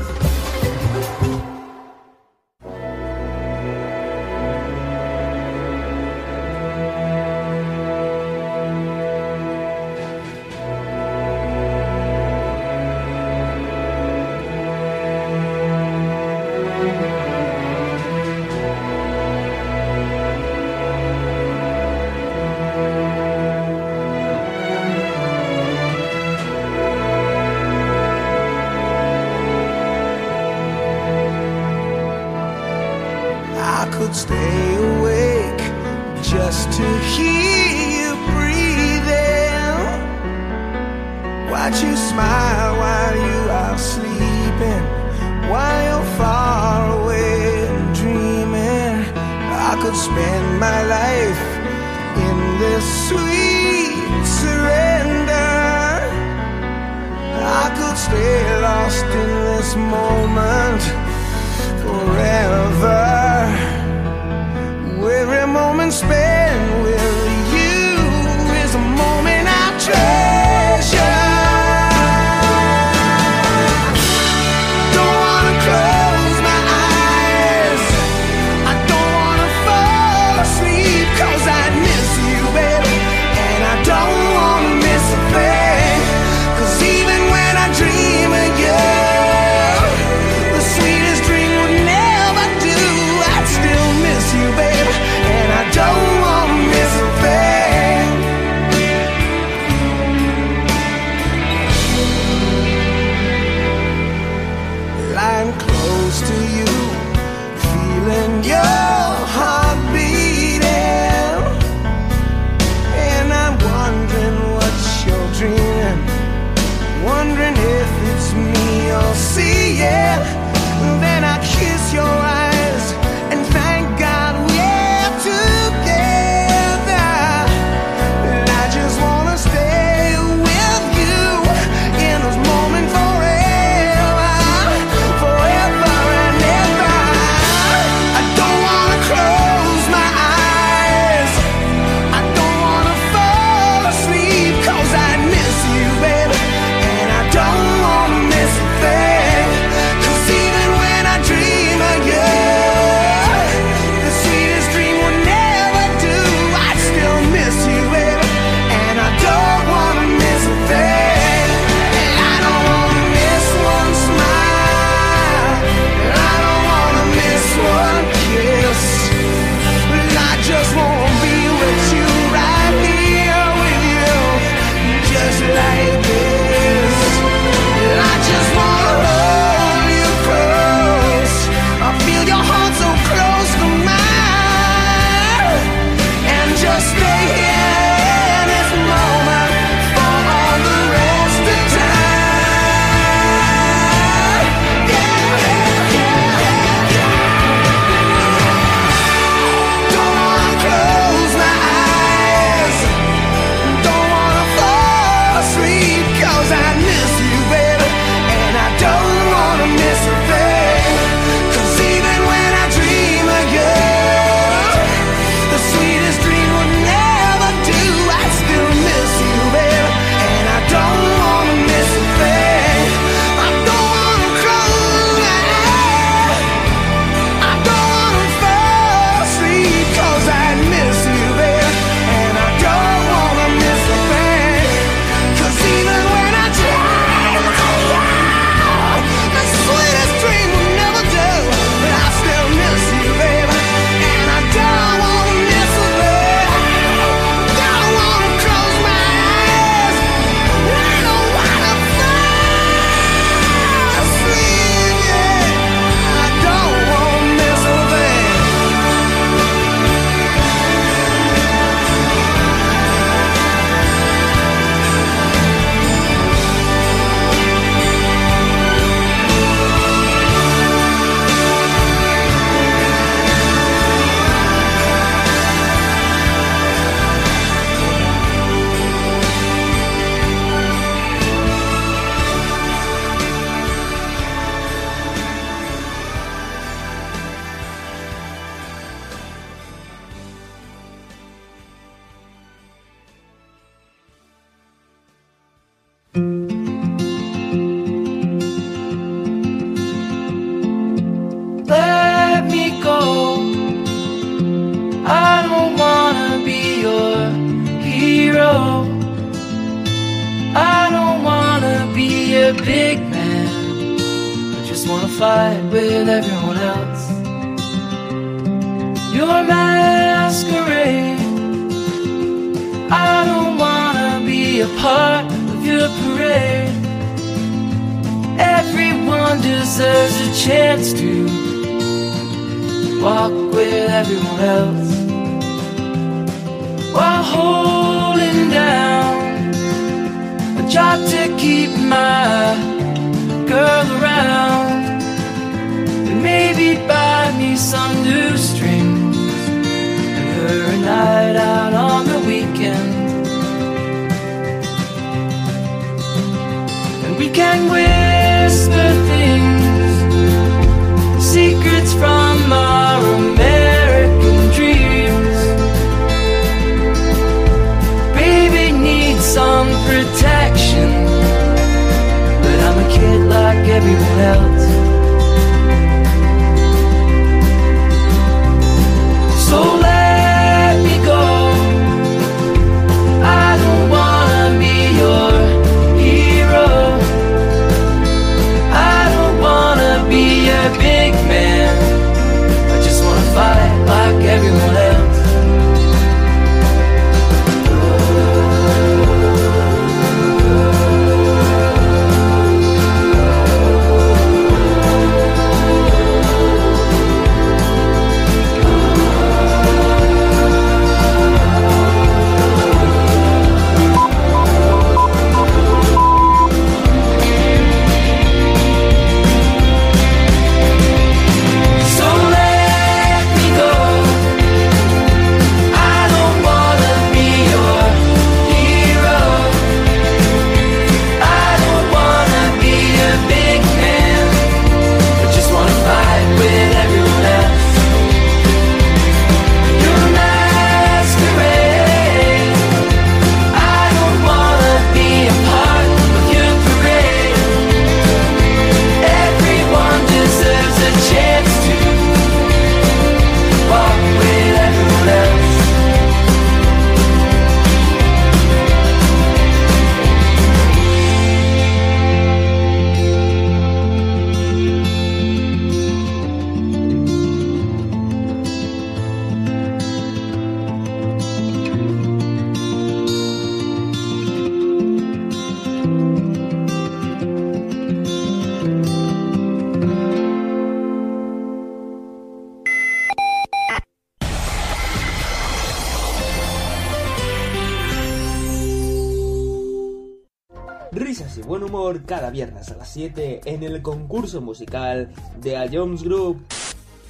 7 493.00 493.42
en 493.44 493.62
el 493.64 493.82
concurso 493.82 494.40
musical 494.40 495.12
de 495.42 495.58
A 495.58 495.68
Jones 495.70 496.02
Group. 496.02 496.42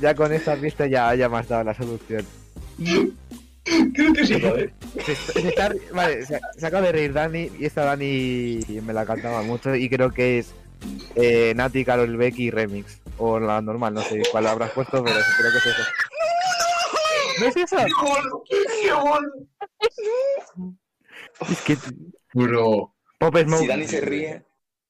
Ya 0.01 0.15
con 0.15 0.33
esta 0.33 0.55
pista 0.55 0.87
ya, 0.87 1.13
ya 1.13 1.29
me 1.29 1.37
has 1.37 1.47
dado 1.47 1.63
la 1.63 1.75
solución. 1.75 2.25
Creo 3.93 4.13
que 4.13 4.25
sí, 4.25 4.41
joder. 4.41 4.73
Se, 5.05 5.15
se 5.15 5.47
está- 5.47 5.71
vale, 5.93 6.25
se, 6.25 6.39
se 6.57 6.65
acaba 6.65 6.87
de 6.87 6.91
reír 6.91 7.13
Dani 7.13 7.51
y 7.59 7.65
esta 7.65 7.83
Dani 7.85 8.61
me 8.83 8.93
la 8.93 9.05
cantaba 9.05 9.43
mucho 9.43 9.75
y 9.75 9.87
creo 9.87 10.09
que 10.09 10.39
es 10.39 10.55
eh, 11.15 11.53
Nati, 11.55 11.85
Carol 11.85 12.17
Becky 12.17 12.49
Remix. 12.49 12.99
O 13.19 13.39
la 13.39 13.61
normal, 13.61 13.93
no 13.93 14.01
sé 14.01 14.23
cuál 14.31 14.47
habrás 14.47 14.71
puesto, 14.71 15.03
pero 15.03 15.19
creo 15.37 15.51
que 15.51 15.57
es 15.59 15.65
eso. 15.67 15.83
¿No 17.41 17.45
es 17.45 17.57
eso? 17.57 17.77
Es 21.47 21.61
que... 21.61 21.77
Bro. 22.33 22.91
Pop 23.19 23.37
Smoke. 23.37 23.61
Si 23.61 23.67
Dani 23.67 23.87
se 23.87 24.01
ríe, 24.01 24.44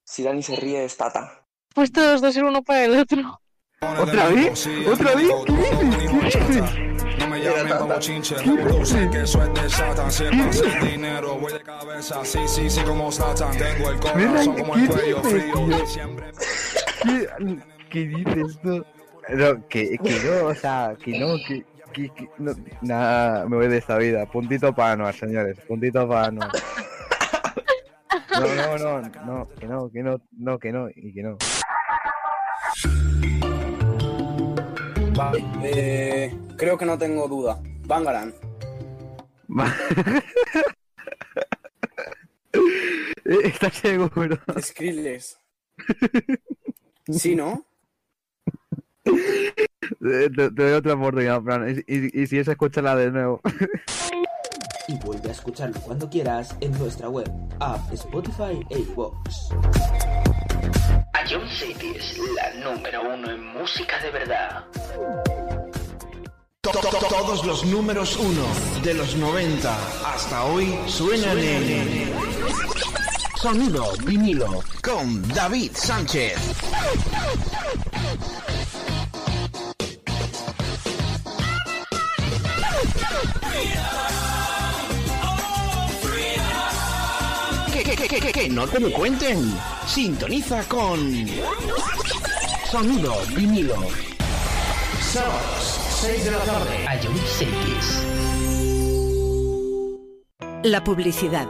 si 0.06 0.24
Dani 0.24 0.42
se 0.44 0.56
ríe 0.56 0.86
es 0.86 0.96
Tata. 0.96 1.46
Pues 1.74 1.92
todos 1.92 2.22
dos 2.22 2.36
el 2.38 2.46
uno 2.46 2.64
para 2.64 2.86
el 2.86 2.98
otro. 2.98 3.42
¿Otra 3.82 4.30
vez? 4.30 4.68
¿Otra 4.88 5.16
vez? 5.16 5.30
¿Qué 5.46 5.54
dices? 5.54 6.36
¿Qué 6.36 6.40
dices? 6.46 7.20
No 7.20 7.28
me 7.28 7.42
llamen 7.44 7.78
como 7.78 8.00
chinche, 8.00 8.36
bro, 8.36 8.86
sé 8.86 9.10
que 9.12 9.22
eso 9.24 9.44
es 9.44 9.54
de 9.54 9.70
Satan. 9.70 10.12
Si 10.12 10.24
es 10.24 10.30
para 10.32 10.50
hacer 10.50 10.84
dinero, 10.92 11.36
voy 11.36 11.54
de 11.54 11.62
cabeza. 11.62 12.24
Sí, 12.24 12.40
sí, 12.48 12.70
sí, 12.70 12.82
como 12.84 13.12
Satan. 13.12 13.58
Tengo 13.58 13.90
el 13.90 14.00
corazón 14.00 14.56
como 14.58 14.76
el 14.76 14.88
cuello 14.88 15.22
frío. 15.24 15.86
Siempre. 15.88 16.32
¿Qué, 17.04 17.28
qué 17.90 18.00
dices 18.08 18.60
tú? 18.62 18.86
No, 19.30 19.68
que, 19.68 19.98
que 19.98 20.20
no, 20.24 20.48
o 20.48 20.56
sea, 20.56 20.96
que 21.04 21.18
no, 21.20 21.36
que, 21.48 21.66
que, 21.94 22.10
que- 22.14 22.30
no, 22.38 22.54
nada, 22.82 23.46
me 23.48 23.56
voy 23.58 23.68
de 23.68 23.78
esta 23.80 23.98
vida. 23.98 24.26
Puntito 24.28 24.74
para 24.74 24.92
Anuar, 24.94 25.16
señores, 25.16 25.58
puntito 25.68 26.08
para 26.08 26.28
Anuar. 26.28 26.52
No, 28.40 28.78
no, 28.78 28.78
no, 29.02 29.02
no, 29.26 29.48
que 29.60 29.68
no, 29.68 29.90
que 29.92 30.04
no, 30.04 30.22
no, 30.32 30.60
que 30.60 30.72
no, 30.72 30.90
y 30.96 31.14
que 31.14 31.24
no. 31.24 31.38
Vale, 35.16 35.46
eh, 35.64 36.38
creo 36.58 36.78
que 36.78 36.86
no 36.86 36.98
tengo 36.98 37.28
duda. 37.28 37.60
Bangaran. 37.86 38.34
¿Estás 43.26 43.74
seguro? 43.76 44.38
Skrillex. 44.60 45.38
Sí, 47.12 47.36
¿no? 47.36 47.66
Te, 49.06 50.30
te 50.32 50.50
doy 50.50 50.74
otra 50.74 50.94
oportunidad, 50.96 51.42
Fran, 51.44 51.70
y, 51.70 51.94
y- 51.96 52.24
y 52.24 52.28
si 52.28 52.40
es, 52.40 52.48
escúchala 52.48 52.96
de 52.96 53.12
nuevo. 53.12 53.40
Y 54.88 54.94
vuelve 54.98 55.30
a 55.30 55.32
escucharlo 55.32 55.80
cuando 55.82 56.10
quieras 56.10 56.56
en 56.62 56.72
nuestra 56.78 57.10
web, 57.10 57.30
app, 57.60 57.92
Spotify 57.94 58.60
e 58.70 58.80
iVoox. 58.80 59.50
Ion 61.30 61.50
City 61.50 61.94
es 61.98 62.18
la 62.20 62.72
número 62.72 63.02
uno 63.16 63.32
en 63.32 63.44
música 63.58 64.00
de 64.00 64.12
verdad. 64.12 64.64
To- 66.62 66.72
to- 66.72 66.80
to- 66.82 67.08
Todos 67.10 67.46
los 67.46 67.66
números 67.66 68.16
uno 68.18 68.46
de 68.84 68.94
los 68.94 69.16
90 69.16 69.76
hasta 70.14 70.44
hoy 70.46 70.78
suenan 70.88 71.38
en 71.40 72.12
Sonido 73.42 73.92
vinilo 74.04 74.64
con 74.84 75.28
David 75.30 75.72
Sánchez. 75.74 76.36
Que, 88.22 88.32
que, 88.32 88.50
no 88.50 88.66
te 88.66 88.80
lo 88.80 88.92
cuenten. 88.94 89.54
Sintoniza 89.86 90.64
con 90.70 91.28
Sonido 92.72 93.14
vinilo. 93.36 93.76
Sábados, 95.02 95.80
6 96.02 96.24
de 96.24 96.32
la 96.32 96.40
tarde. 96.40 96.86
Ion 97.04 97.18
Cities. 97.28 98.04
La 100.64 100.82
publicidad. 100.82 101.48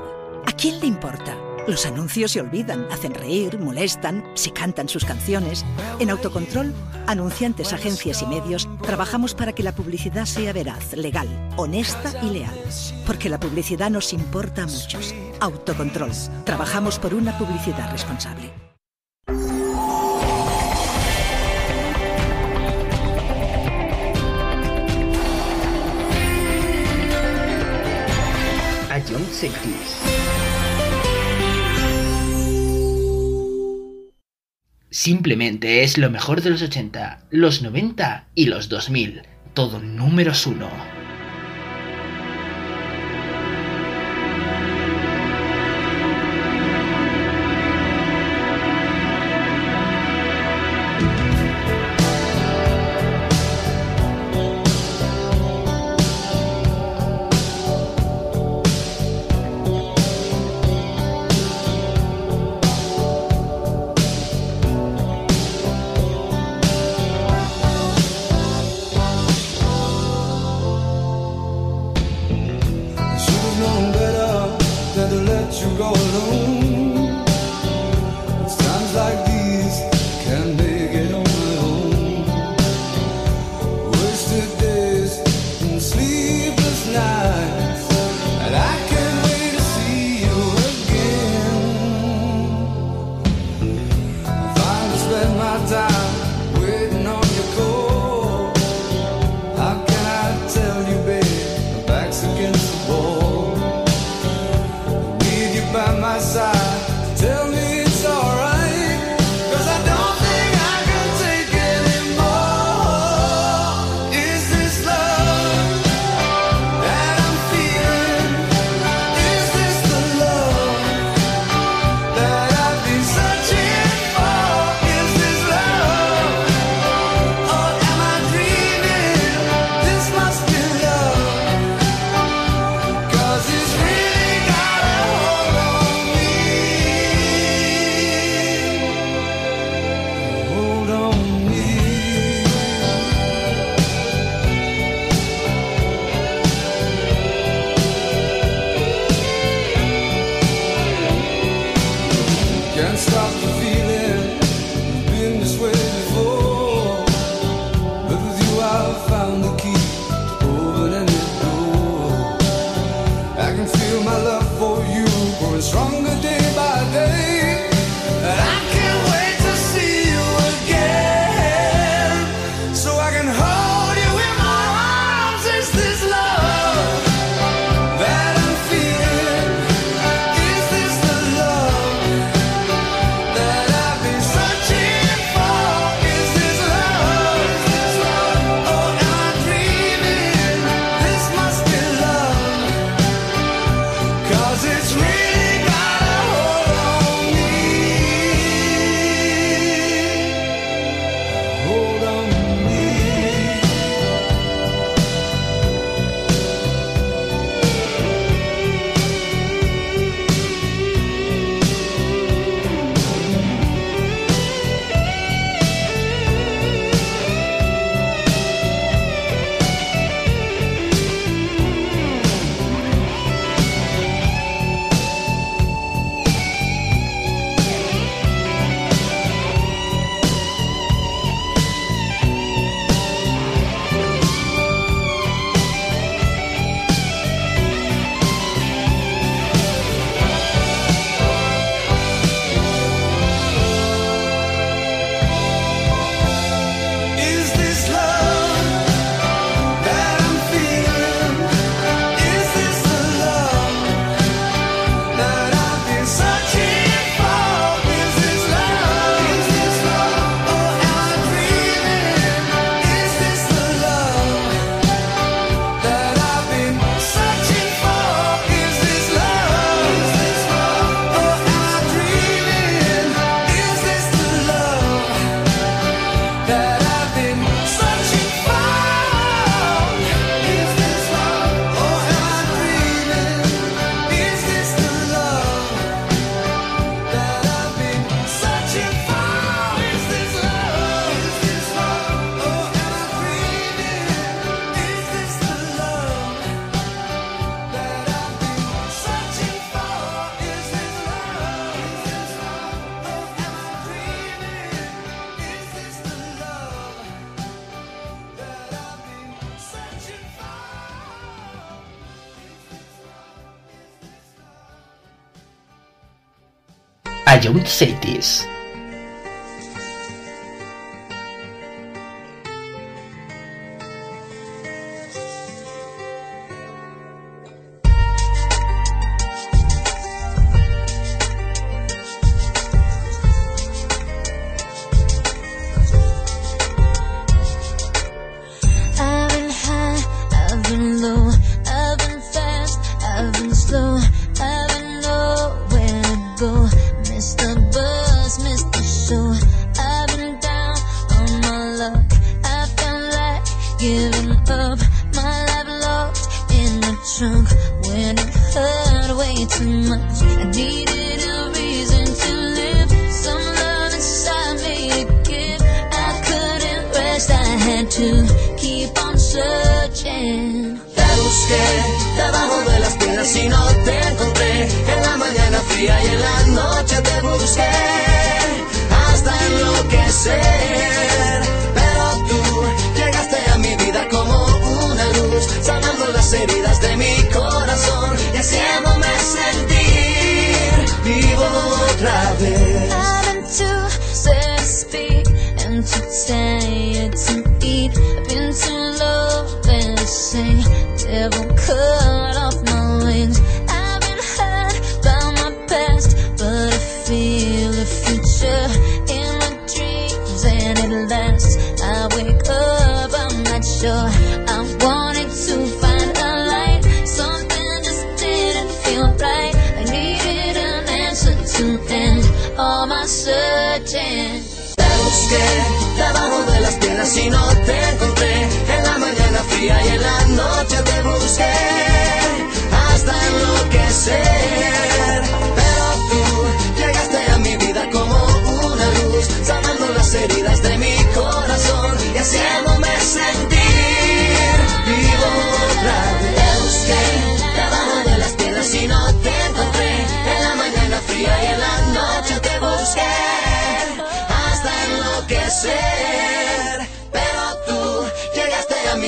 ¿A 0.48 0.52
quién 0.54 0.80
le 0.80 0.88
importa? 0.88 1.38
Los 1.68 1.86
anuncios 1.86 2.32
se 2.32 2.42
olvidan, 2.42 2.88
hacen 2.92 3.14
reír, 3.14 3.60
molestan, 3.60 4.24
se 4.34 4.52
cantan 4.52 4.90
sus 4.90 5.06
canciones. 5.06 5.66
En 6.00 6.10
Autocontrol, 6.10 6.74
anunciantes, 7.06 7.74
agencias 7.74 8.24
y 8.24 8.26
medios, 8.26 8.68
trabajamos 8.82 9.36
para 9.36 9.54
que 9.54 9.64
la 9.64 9.76
publicidad 9.76 10.26
sea 10.26 10.52
veraz, 10.52 10.94
legal, 10.94 11.28
honesta 11.58 12.12
y 12.24 12.32
leal. 12.32 12.60
Porque 13.06 13.30
la 13.30 13.40
publicidad 13.40 13.92
nos 13.92 14.14
importa 14.14 14.64
a 14.64 14.68
muchos. 14.68 15.14
Autocontrol. 15.46 16.10
Trabajamos 16.44 16.98
por 16.98 17.14
una 17.14 17.38
publicidad 17.38 17.92
responsable. 17.92 18.52
Simplemente 34.90 35.84
es 35.84 36.00
lo 36.00 36.10
mejor 36.10 36.42
de 36.42 36.50
los 36.50 36.64
80, 36.64 37.28
los 37.30 37.62
90 37.62 38.30
y 38.34 38.46
los 38.48 38.68
2000. 38.70 39.22
Todo 39.54 39.80
números 39.80 40.48
uno. 40.48 40.95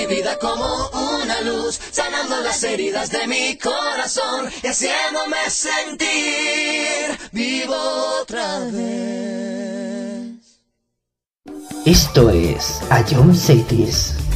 vida 0.08 0.38
como 0.40 0.90
una 0.90 1.42
luz, 1.42 1.80
sanando 1.92 2.40
las 2.42 2.64
heridas 2.64 3.12
de 3.12 3.28
mi 3.28 3.58
corazón 3.58 4.50
y 4.64 4.68
haciéndome 4.68 5.50
sentir 5.50 7.18
vivo 7.32 7.76
otra 8.22 8.60
vez. 8.72 9.28
Esto 11.86 12.30
es 12.30 12.82
Ion 13.12 13.36
Cities. 13.36 14.27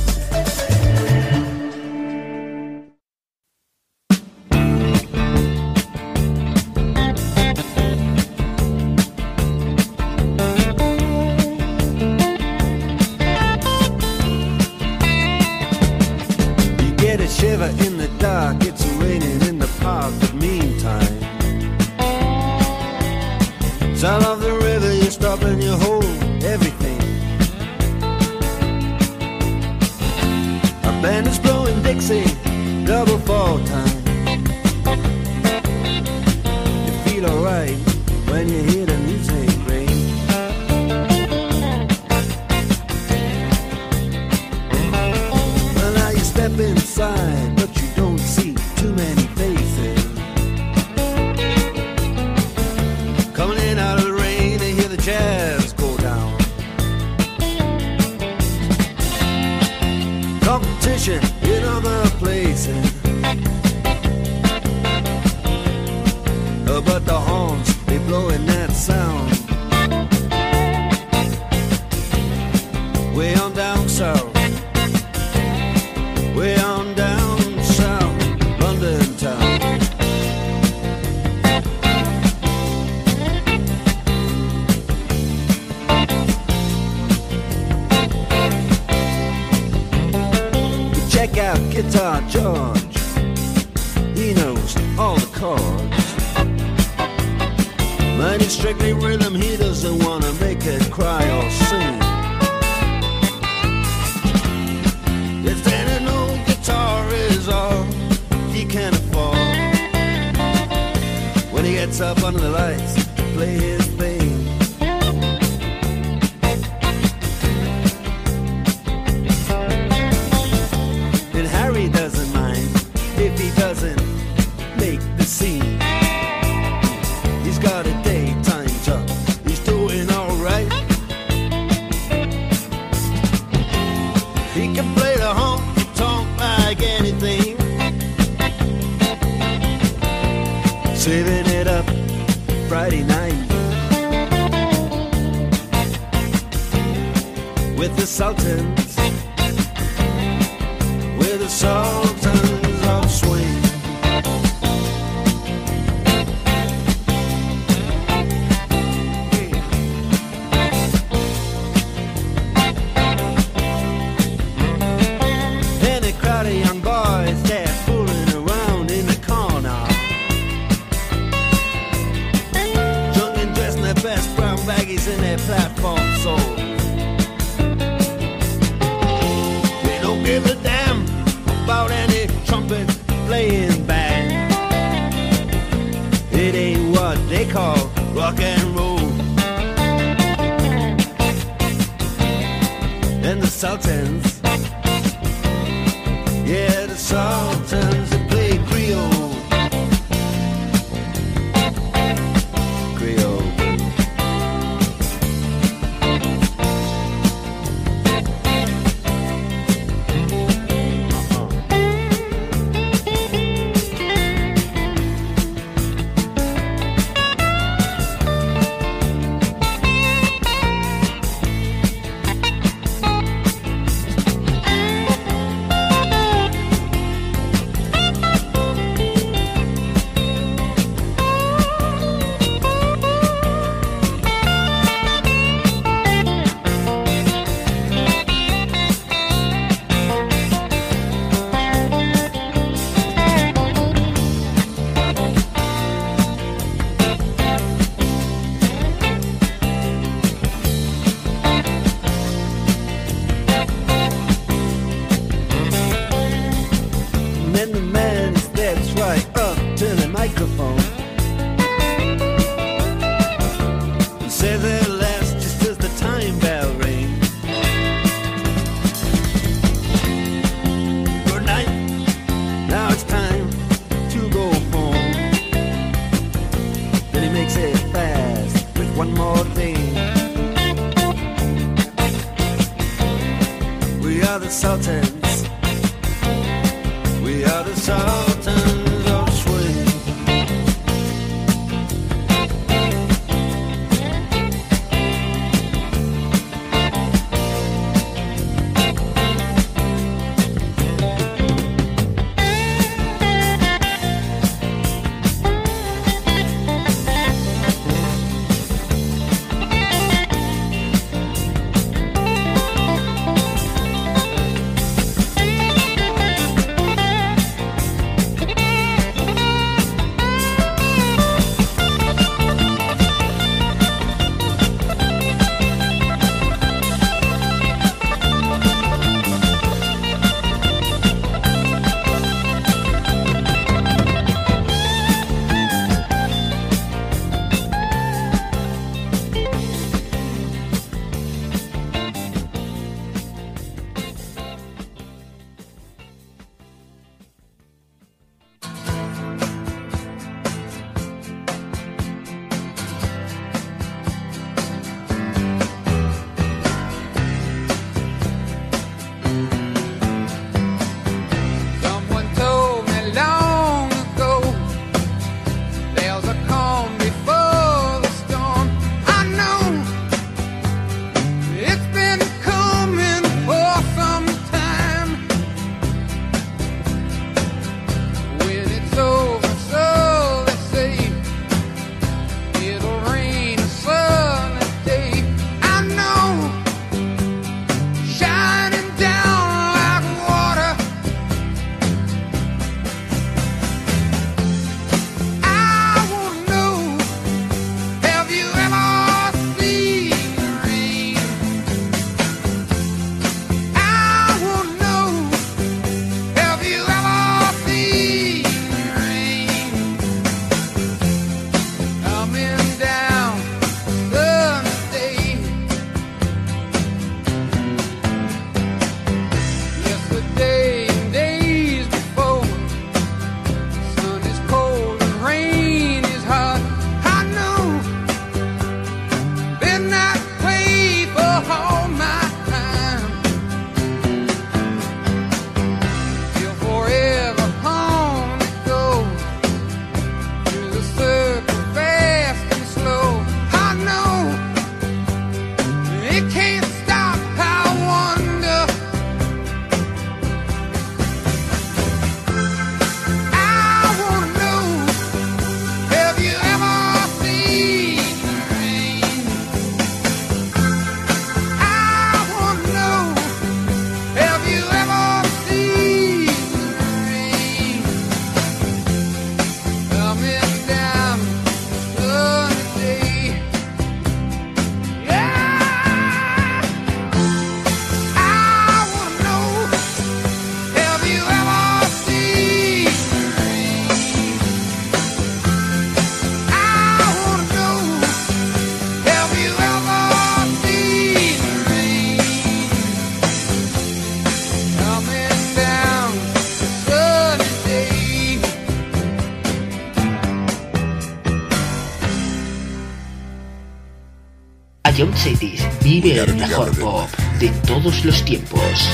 el 506.24 506.36
mejor 506.36 506.72
pop 506.80 507.10
de 507.40 507.50
todos 507.66 508.06
los 508.06 508.24
tiempos. 508.24 508.90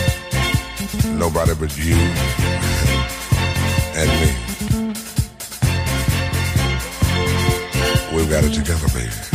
Nobody 1.18 1.54
but 1.56 1.76
you 1.78 1.96
and 3.96 4.10
me. 4.22 4.32
We've 8.16 8.30
got 8.30 8.44
it 8.44 8.54
together, 8.54 8.88
baby. 8.94 9.27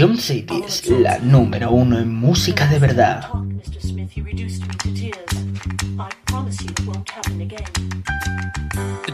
John 0.00 0.16
City 0.16 0.64
la 1.02 1.18
número 1.18 1.72
uno 1.72 1.98
en 1.98 2.08
música 2.08 2.66
de 2.68 2.78
verdad. 2.78 3.28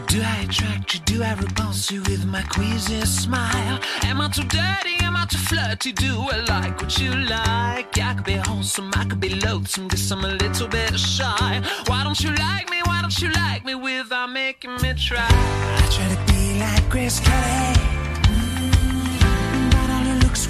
Do 0.07 0.21
I 0.21 0.45
attract 0.45 0.93
you? 0.93 1.01
Do 1.05 1.23
I 1.25 1.33
repulse 1.33 1.91
you 1.91 2.01
with 2.03 2.25
my 2.25 2.41
queasy 2.43 3.05
smile? 3.05 3.81
Am 4.03 4.21
I 4.21 4.29
too 4.29 4.43
dirty? 4.43 5.03
Am 5.03 5.17
I 5.17 5.25
too 5.29 5.37
flirty? 5.39 5.91
Do 5.91 6.21
I 6.31 6.45
like 6.47 6.81
what 6.81 6.97
you 6.97 7.13
like? 7.13 7.97
I 7.97 8.13
could 8.13 8.23
be 8.23 8.37
wholesome, 8.37 8.89
I 8.95 9.03
could 9.03 9.19
be 9.19 9.41
loathsome, 9.41 9.89
guess 9.89 10.09
I'm 10.09 10.23
a 10.23 10.35
little 10.35 10.69
bit 10.69 10.97
shy. 10.97 11.61
Why 11.87 12.05
don't 12.05 12.17
you 12.21 12.29
like 12.29 12.69
me? 12.69 12.77
Why 12.85 13.01
don't 13.01 13.21
you 13.21 13.29
like 13.31 13.65
me 13.65 13.75
without 13.75 14.31
making 14.31 14.77
me 14.81 14.93
try? 14.93 15.27
I 15.27 15.89
try 15.91 16.07
to 16.15 16.31
be 16.31 16.59
like 16.61 16.89
Chris 16.89 17.19
Kelly 17.19 17.96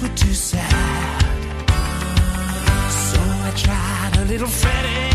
were 0.02 0.08
too 0.16 0.34
sad. 0.34 1.22
So 2.90 3.20
I 3.20 3.52
tried 3.56 4.16
a 4.18 4.24
little 4.26 4.48
Freddy. 4.48 5.10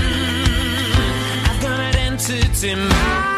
Mm, 0.00 1.48
I've 1.48 1.62
got 1.62 1.80
an 1.80 1.96
entity. 1.96 3.33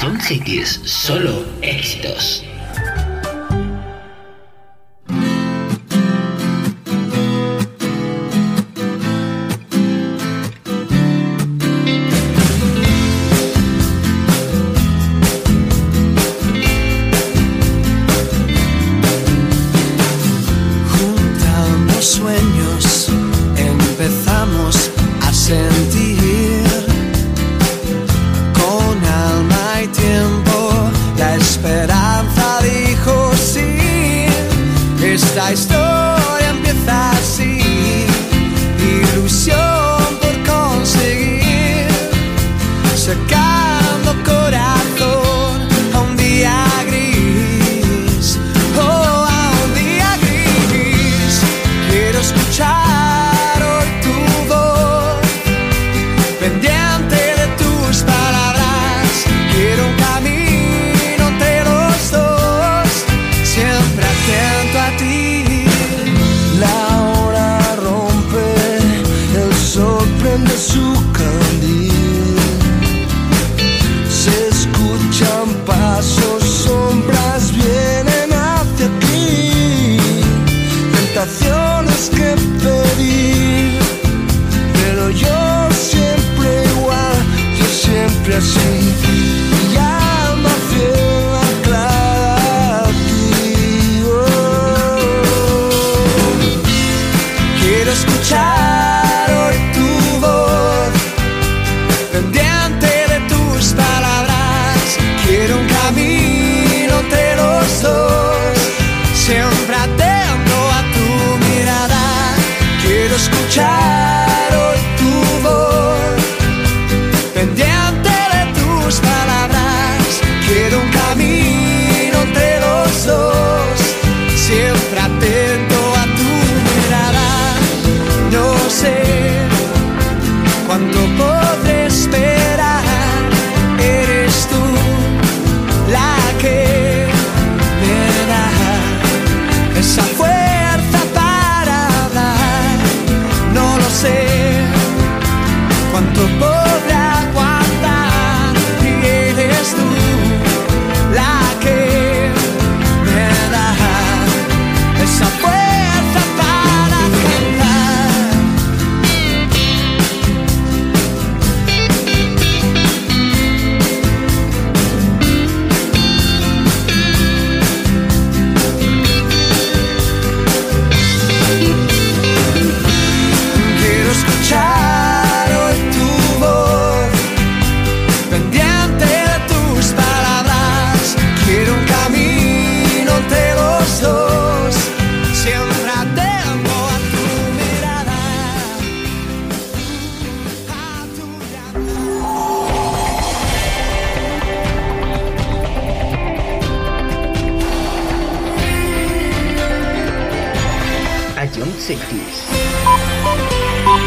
A 0.00 0.02
John 0.02 0.18
Cities, 0.18 0.80
solo 0.84 1.44
éxitos. 1.60 2.42